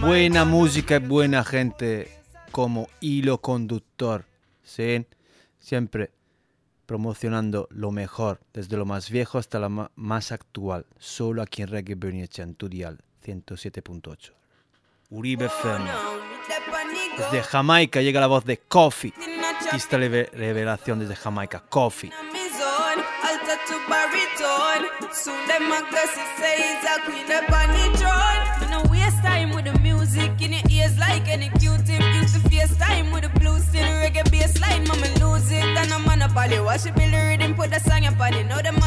Buena 0.00 0.44
música 0.44 0.96
y 0.96 0.98
buena 0.98 1.44
gente 1.44 2.10
como 2.50 2.88
hilo 3.00 3.40
conductor. 3.40 4.26
Siempre 5.58 6.10
promocionando 6.86 7.68
lo 7.70 7.90
mejor, 7.92 8.40
desde 8.52 8.76
lo 8.76 8.84
más 8.84 9.10
viejo 9.10 9.38
hasta 9.38 9.58
lo 9.58 9.90
más 9.94 10.32
actual. 10.32 10.86
Solo 10.98 11.42
aquí 11.42 11.62
en 11.62 11.68
Reggae 11.68 11.94
Bernice 11.94 12.42
en 12.42 12.54
tu 12.54 12.68
dial 12.68 12.98
107.8. 13.24 14.32
Uribe 15.10 15.46
FM. 15.46 15.90
Desde 17.16 17.42
Jamaica 17.42 18.00
llega 18.00 18.20
la 18.20 18.26
voz 18.26 18.44
de 18.44 18.58
Coffee. 18.58 19.12
Esta 19.72 19.98
revelación 19.98 20.98
desde 20.98 21.16
Jamaica. 21.16 21.64
Coffee. 21.68 22.10
Altar 23.24 23.58
to 23.68 23.76
baritone. 23.88 24.88
Soon 25.12 25.40
them 25.48 25.70
a 25.70 25.80
gossip 25.90 26.28
say 26.38 26.56
it's 26.58 26.86
a 26.86 27.00
queen 27.04 27.30
up 27.30 27.50
on 27.52 27.68
the 27.74 27.84
throne. 27.98 28.40
Me 28.60 28.66
no 28.70 28.80
waste 28.90 29.22
time 29.22 29.50
with 29.50 29.64
the 29.64 29.78
music 29.80 30.30
in 30.40 30.52
your 30.52 30.62
ears 30.70 30.98
like 30.98 31.28
any 31.28 31.48
Q-tip. 31.58 32.00
Used 32.14 32.34
to 32.34 32.40
face 32.48 32.76
time 32.76 33.10
with 33.10 33.22
the 33.22 33.40
blues 33.40 33.64
still 33.64 33.86
reggae 34.02 34.28
bass 34.30 34.60
line. 34.60 34.86
Mama 34.88 35.08
lose 35.20 35.50
it 35.50 35.64
and 35.64 35.92
I'm 35.92 36.08
on 36.08 36.22
a 36.22 36.28
poly. 36.28 36.60
Watch 36.60 36.86
it 36.86 36.94
build 36.94 37.12
the 37.12 37.18
rhythm, 37.18 37.54
put 37.54 37.70
the 37.70 37.80
song 37.80 38.06
up 38.06 38.20
on 38.20 38.34
it. 38.34 38.46
Know 38.46 38.60
them 38.62 38.79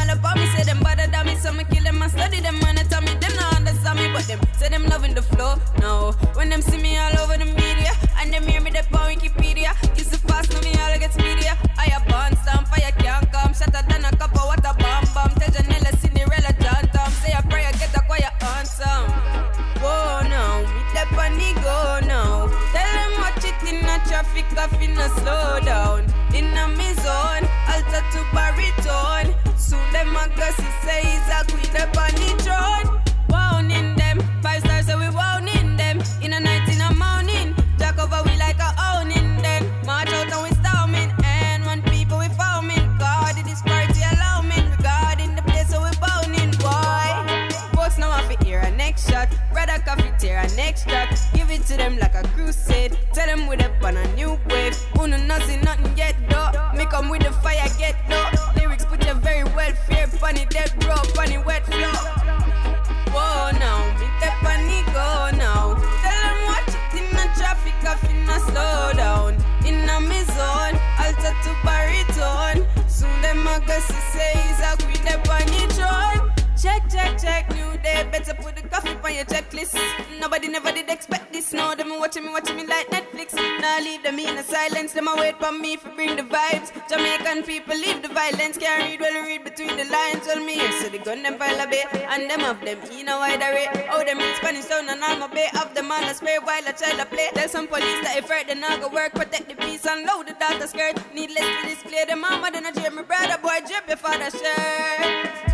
child 96.76 97.00
a 97.00 97.06
play. 97.06 97.28
Tell 97.34 97.48
some 97.48 97.66
police 97.66 98.00
that 98.04 98.16
if 98.18 98.28
hurt, 98.28 98.46
they 98.46 98.54
not 98.54 98.80
go 98.80 98.88
work. 98.88 99.14
Protect 99.14 99.48
the 99.48 99.54
peace 99.54 99.86
and 99.86 100.06
load 100.06 100.28
the 100.28 100.34
data 100.34 100.66
skirt. 100.66 100.96
Needless 101.14 101.46
to 101.46 101.68
display 101.68 102.04
the 102.08 102.16
mama, 102.16 102.50
then 102.52 102.66
I 102.66 102.72
dream 102.72 102.96
my 102.96 103.02
brother 103.02 103.38
boy 103.42 103.58
drip 103.66 103.86
your 103.88 103.96
father 103.96 104.30
shirt. 104.30 105.44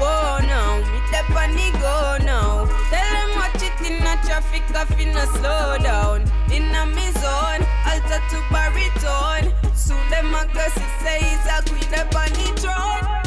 Whoa 0.00 0.38
now, 0.46 0.78
me 0.80 1.70
the 1.70 1.78
go 1.78 2.24
now. 2.24 2.64
Tell 2.88 3.10
them 3.12 3.30
watch 3.36 3.62
it 3.62 3.76
in 3.84 4.00
a 4.00 4.16
traffic, 4.24 4.64
off 4.74 4.90
in 4.98 5.16
a 5.16 5.26
slow 5.38 5.76
down. 5.82 6.22
In 6.50 6.74
a 6.74 6.86
me 6.86 7.10
zone, 7.20 7.62
alter 7.84 8.22
to 8.30 8.38
baritone. 8.50 9.52
Soon 9.76 10.00
them 10.10 10.34
a 10.34 10.46
go 10.54 10.64
see 10.74 10.90
say 11.04 11.18
he's 11.20 11.46
a 11.46 11.62
queen 11.68 11.94
up 12.00 12.14
on 12.16 12.30
the 12.32 12.60
throne. 12.60 13.20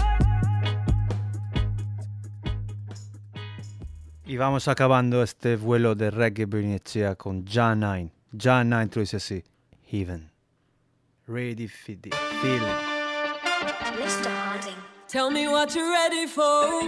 Y 4.26 4.38
vamos 4.38 4.68
acabando 4.68 5.22
este 5.22 5.58
vuelo 5.58 5.96
de 5.96 6.10
reggae 6.10 6.46
Bernicea 6.94 7.15
con 7.15 7.45
Ja 7.45 7.76
9. 7.76 8.11
Ja 8.38 8.64
9 8.64 8.88
te 8.88 8.99
lo 8.99 9.02
dice 9.02 9.18
así. 9.18 9.44
Heaven. 9.91 10.30
Ready 11.28 11.68
for 11.68 11.95
the 11.95 12.10
feeling. 12.41 12.61
Mr. 13.98 14.30
Harding. 14.30 14.76
Tell 15.07 15.32
me 15.32 15.48
what 15.48 15.74
you're 15.74 15.90
ready 15.90 16.28
for. 16.28 16.82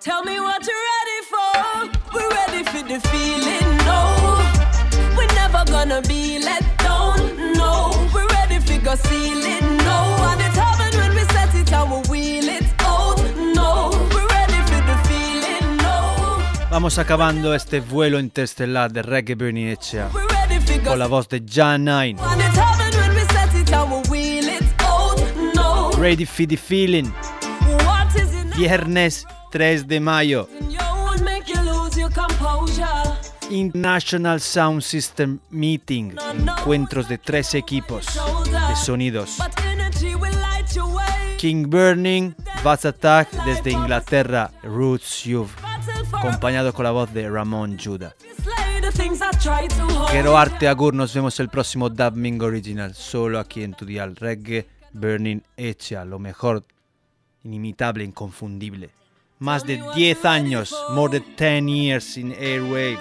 Tell 0.00 0.24
me 0.24 0.40
what 0.40 0.66
you're 0.66 0.84
ready 0.92 1.20
for. 1.30 1.90
We're 2.14 2.30
ready 2.30 2.64
for 2.64 2.82
the 2.82 3.00
feeling. 3.10 3.76
No, 3.84 4.40
we're 5.16 5.34
never 5.34 5.64
gonna 5.70 6.02
be 6.02 6.38
let 6.40 6.64
down. 6.78 7.54
No, 7.54 7.90
we're 8.14 8.26
ready 8.28 8.58
for 8.58 8.78
go 8.84 8.94
ceiling. 8.94 9.76
No, 9.78 10.16
and 10.30 10.40
it's 10.40 10.56
heaven 10.56 11.00
when 11.00 11.14
we 11.14 11.24
set 11.32 11.54
it 11.54 11.72
and 11.72 11.90
we 11.90 12.08
wheel 12.10 12.48
it 12.48 12.75
Vamos 16.76 16.98
acabando 16.98 17.54
este 17.54 17.80
vuelo 17.80 18.20
interestelar 18.20 18.92
de 18.92 19.00
reggae 19.00 19.34
go 19.34 19.48
con 20.84 20.98
la 20.98 21.06
voz 21.06 21.26
de 21.26 21.42
Ja 21.50 21.78
9. 21.78 22.16
And 22.20 22.42
it's 22.42 22.54
heaven 22.54 23.00
when 23.00 23.14
we 23.14 23.24
set 23.32 23.54
it 23.54 23.72
and 23.72 23.90
we 23.90 24.10
wheel 24.10 24.46
it 24.46 24.62
out. 24.82 25.18
No, 25.54 25.90
Ready 25.92 26.26
for 26.26 26.46
the 26.46 26.58
feeling. 26.58 27.10
Viernes 28.54 29.24
3 29.52 29.88
de 29.88 30.00
mayo. 30.00 30.50
International 33.48 34.38
Sound 34.40 34.82
System 34.82 35.38
Meeting. 35.48 36.14
Encuentros 36.46 37.08
de 37.08 37.16
tres 37.16 37.54
equipos 37.54 38.04
de 38.68 38.76
sonidos. 38.76 39.38
King 41.38 41.70
Burning, 41.70 42.34
Vaz 42.62 42.84
Attack 42.84 43.30
desde 43.46 43.70
Inglaterra, 43.70 44.50
Roots 44.62 45.24
Youth, 45.24 45.65
Battle 46.16 46.22
for 46.22 46.28
acompañado 46.28 46.72
con 46.72 46.84
la 46.84 46.90
voz 46.90 47.12
de 47.12 47.28
Ramón 47.28 47.78
Judah. 47.78 48.14
Quiero 50.10 50.36
arte 50.36 50.68
agur, 50.68 50.94
nos 50.94 51.14
vemos 51.14 51.38
el 51.40 51.48
próximo 51.48 51.90
Dubbing 51.90 52.40
Original, 52.42 52.94
solo 52.94 53.38
aquí 53.38 53.62
en 53.62 53.74
tu 53.74 53.84
dial 53.84 54.16
Reggae 54.16 54.66
Burning 54.92 55.42
Hecha, 55.56 56.04
lo 56.04 56.18
mejor, 56.18 56.64
inimitable, 57.44 58.04
inconfundible. 58.04 58.90
Más 59.38 59.64
de 59.64 59.82
10 59.94 60.24
años, 60.24 60.74
more 60.92 61.20
than 61.20 61.36
10 61.36 61.68
years 61.68 62.16
in 62.16 62.32
airwaves, 62.32 62.98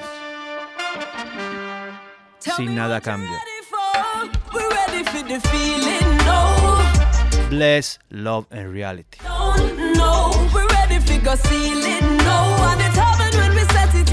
sin 2.57 2.75
nada 2.75 2.99
cambio. 2.99 3.29
ready 3.31 3.61
for. 3.69 4.53
We're 4.53 4.69
ready 4.69 5.03
for 5.03 5.23
the 5.23 5.39
feeling. 5.49 6.17
No, 6.25 7.49
Bless, 7.49 7.99
love 8.09 8.47
and 8.51 8.73
reality. 8.73 9.19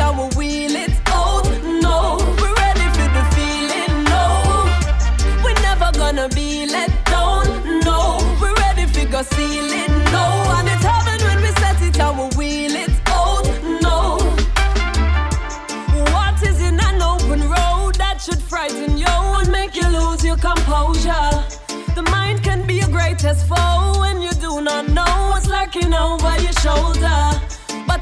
It 0.03 0.37
we 0.37 0.37
wheel 0.37 0.77
it 0.77 0.93
out. 1.07 1.45
No, 1.81 2.16
we're 2.41 2.55
ready 2.55 2.87
for 2.97 3.09
the 3.16 3.24
feeling. 3.35 4.05
No, 4.05 4.24
we're 5.45 5.61
never 5.62 5.91
gonna 5.97 6.29
be 6.31 6.66
let 6.66 6.91
down. 7.07 7.45
No, 7.81 8.19
we're 8.41 8.55
ready 8.55 8.87
for 8.87 9.07
go 9.11 9.23
ceiling. 9.23 9.93
No, 10.16 10.24
and 10.57 10.69
it's 10.69 10.85
heaven 10.85 11.19
when 11.27 11.39
we 11.43 11.51
set 11.62 11.81
it 11.83 11.99
and 11.99 12.19
we 12.19 12.27
wheel 12.37 12.74
it 12.85 12.93
out. 13.07 13.47
No, 13.81 14.19
what 16.12 16.43
is 16.43 16.61
in 16.61 16.81
an 16.81 17.03
open 17.03 17.41
road 17.49 17.95
that 17.97 18.20
should 18.20 18.43
frighten 18.43 18.99
you 18.99 19.07
and 19.07 19.51
make 19.51 19.74
you 19.77 19.89
lose 19.89 20.24
your 20.24 20.37
composure? 20.37 21.31
The 21.95 22.03
mind 22.11 22.43
can 22.43 22.66
be 22.66 22.74
your 22.74 22.89
greatest 22.89 23.47
foe 23.47 24.01
when 24.01 24.20
you 24.20 24.33
do 24.33 24.61
not 24.61 24.89
know 24.89 25.15
what's 25.31 25.47
lurking 25.47 25.95
over 25.95 26.35
your 26.41 26.57
shoulder. 26.65 27.52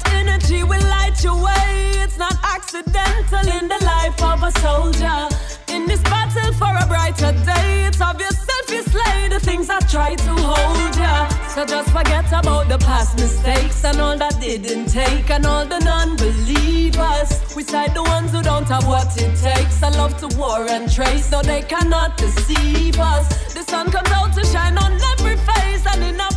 But 0.03 0.13
energy 0.13 0.63
will 0.63 0.81
light 0.81 1.23
your 1.23 1.35
way. 1.35 1.91
It's 2.03 2.17
not 2.17 2.35
accidental 2.43 3.47
in 3.57 3.67
the 3.67 3.79
life 3.83 4.21
of 4.23 4.43
a 4.43 4.51
soldier. 4.59 5.29
In 5.67 5.85
this 5.87 6.01
battle 6.01 6.53
for 6.53 6.73
a 6.83 6.85
brighter 6.87 7.31
day, 7.45 7.85
it's 7.87 8.01
of 8.01 8.19
yourself 8.19 8.69
you 8.69 8.83
slay 8.83 9.29
the 9.29 9.39
things 9.39 9.69
I 9.69 9.79
try 9.79 10.15
to 10.15 10.33
hold 10.33 10.95
ya. 10.95 11.27
So 11.49 11.65
just 11.65 11.89
forget 11.91 12.27
about 12.31 12.69
the 12.69 12.77
past 12.79 13.17
mistakes 13.17 13.83
and 13.83 13.99
all 13.99 14.17
that 14.17 14.39
didn't 14.39 14.87
take 14.87 15.29
and 15.29 15.45
all 15.45 15.65
the 15.65 15.79
non-believers. 15.79 17.55
We 17.55 17.63
side 17.63 17.93
the 17.93 18.03
ones 18.03 18.31
who 18.31 18.41
don't 18.41 18.67
have 18.67 18.87
what 18.87 19.15
it 19.21 19.35
takes. 19.37 19.83
I 19.83 19.89
love 19.89 20.17
to 20.19 20.27
war 20.37 20.67
and 20.69 20.91
trace, 20.91 21.29
so 21.29 21.41
they 21.41 21.61
cannot 21.61 22.17
deceive 22.17 22.99
us. 22.99 23.53
The 23.53 23.63
sun 23.63 23.91
comes 23.91 24.09
out 24.11 24.33
to 24.33 24.45
shine 24.45 24.77
on 24.77 24.93
every 25.13 25.37
face, 25.37 25.85
and 25.85 26.03
in 26.03 26.21
blazing 26.21 26.30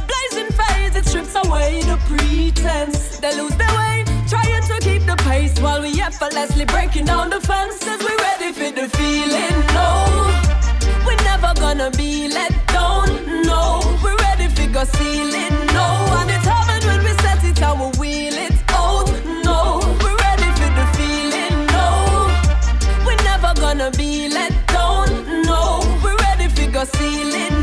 dance 1.35 1.47
away 1.47 1.81
the 1.83 1.97
pretense. 2.07 3.19
They 3.19 3.37
lose 3.37 3.55
their 3.57 3.69
way, 3.69 4.05
trying 4.29 4.63
to 4.63 4.79
keep 4.81 5.07
the 5.07 5.17
pace 5.17 5.59
while 5.61 5.83
we 5.83 6.01
effortlessly 6.01 6.65
breaking 6.65 7.07
down 7.07 7.31
the 7.31 7.41
fences. 7.41 7.99
We 8.01 8.15
ready 8.23 8.53
for 8.53 8.71
the 8.71 8.89
feeling, 8.97 9.57
no. 9.75 9.91
We're 11.07 11.23
never 11.25 11.53
gonna 11.61 11.91
be 11.93 12.29
let 12.29 12.53
down, 12.69 13.43
no. 13.43 13.81
We're 14.03 14.17
ready 14.17 14.49
for 14.49 14.67
go 14.73 14.85
ceiling, 14.85 15.55
no. 15.73 15.87
And 16.19 16.31
it's 16.31 16.47
happened 16.47 16.85
when 16.85 17.01
we 17.05 17.13
set 17.23 17.43
it 17.45 17.63
and 17.63 17.81
we 17.81 17.87
wheel 17.99 18.35
it 18.35 18.55
out, 18.71 19.09
no. 19.45 19.81
We're 20.03 20.17
ready 20.17 20.51
for 20.59 20.71
the 20.79 20.87
feeling, 20.97 21.67
no. 21.77 21.89
We're 23.07 23.23
never 23.23 23.53
gonna 23.61 23.91
be 23.93 24.29
let 24.29 24.53
down, 24.69 25.09
no. 25.43 25.81
We're 26.03 26.17
ready 26.17 26.49
for 26.49 26.71
go 26.71 26.85
ceiling. 26.85 27.54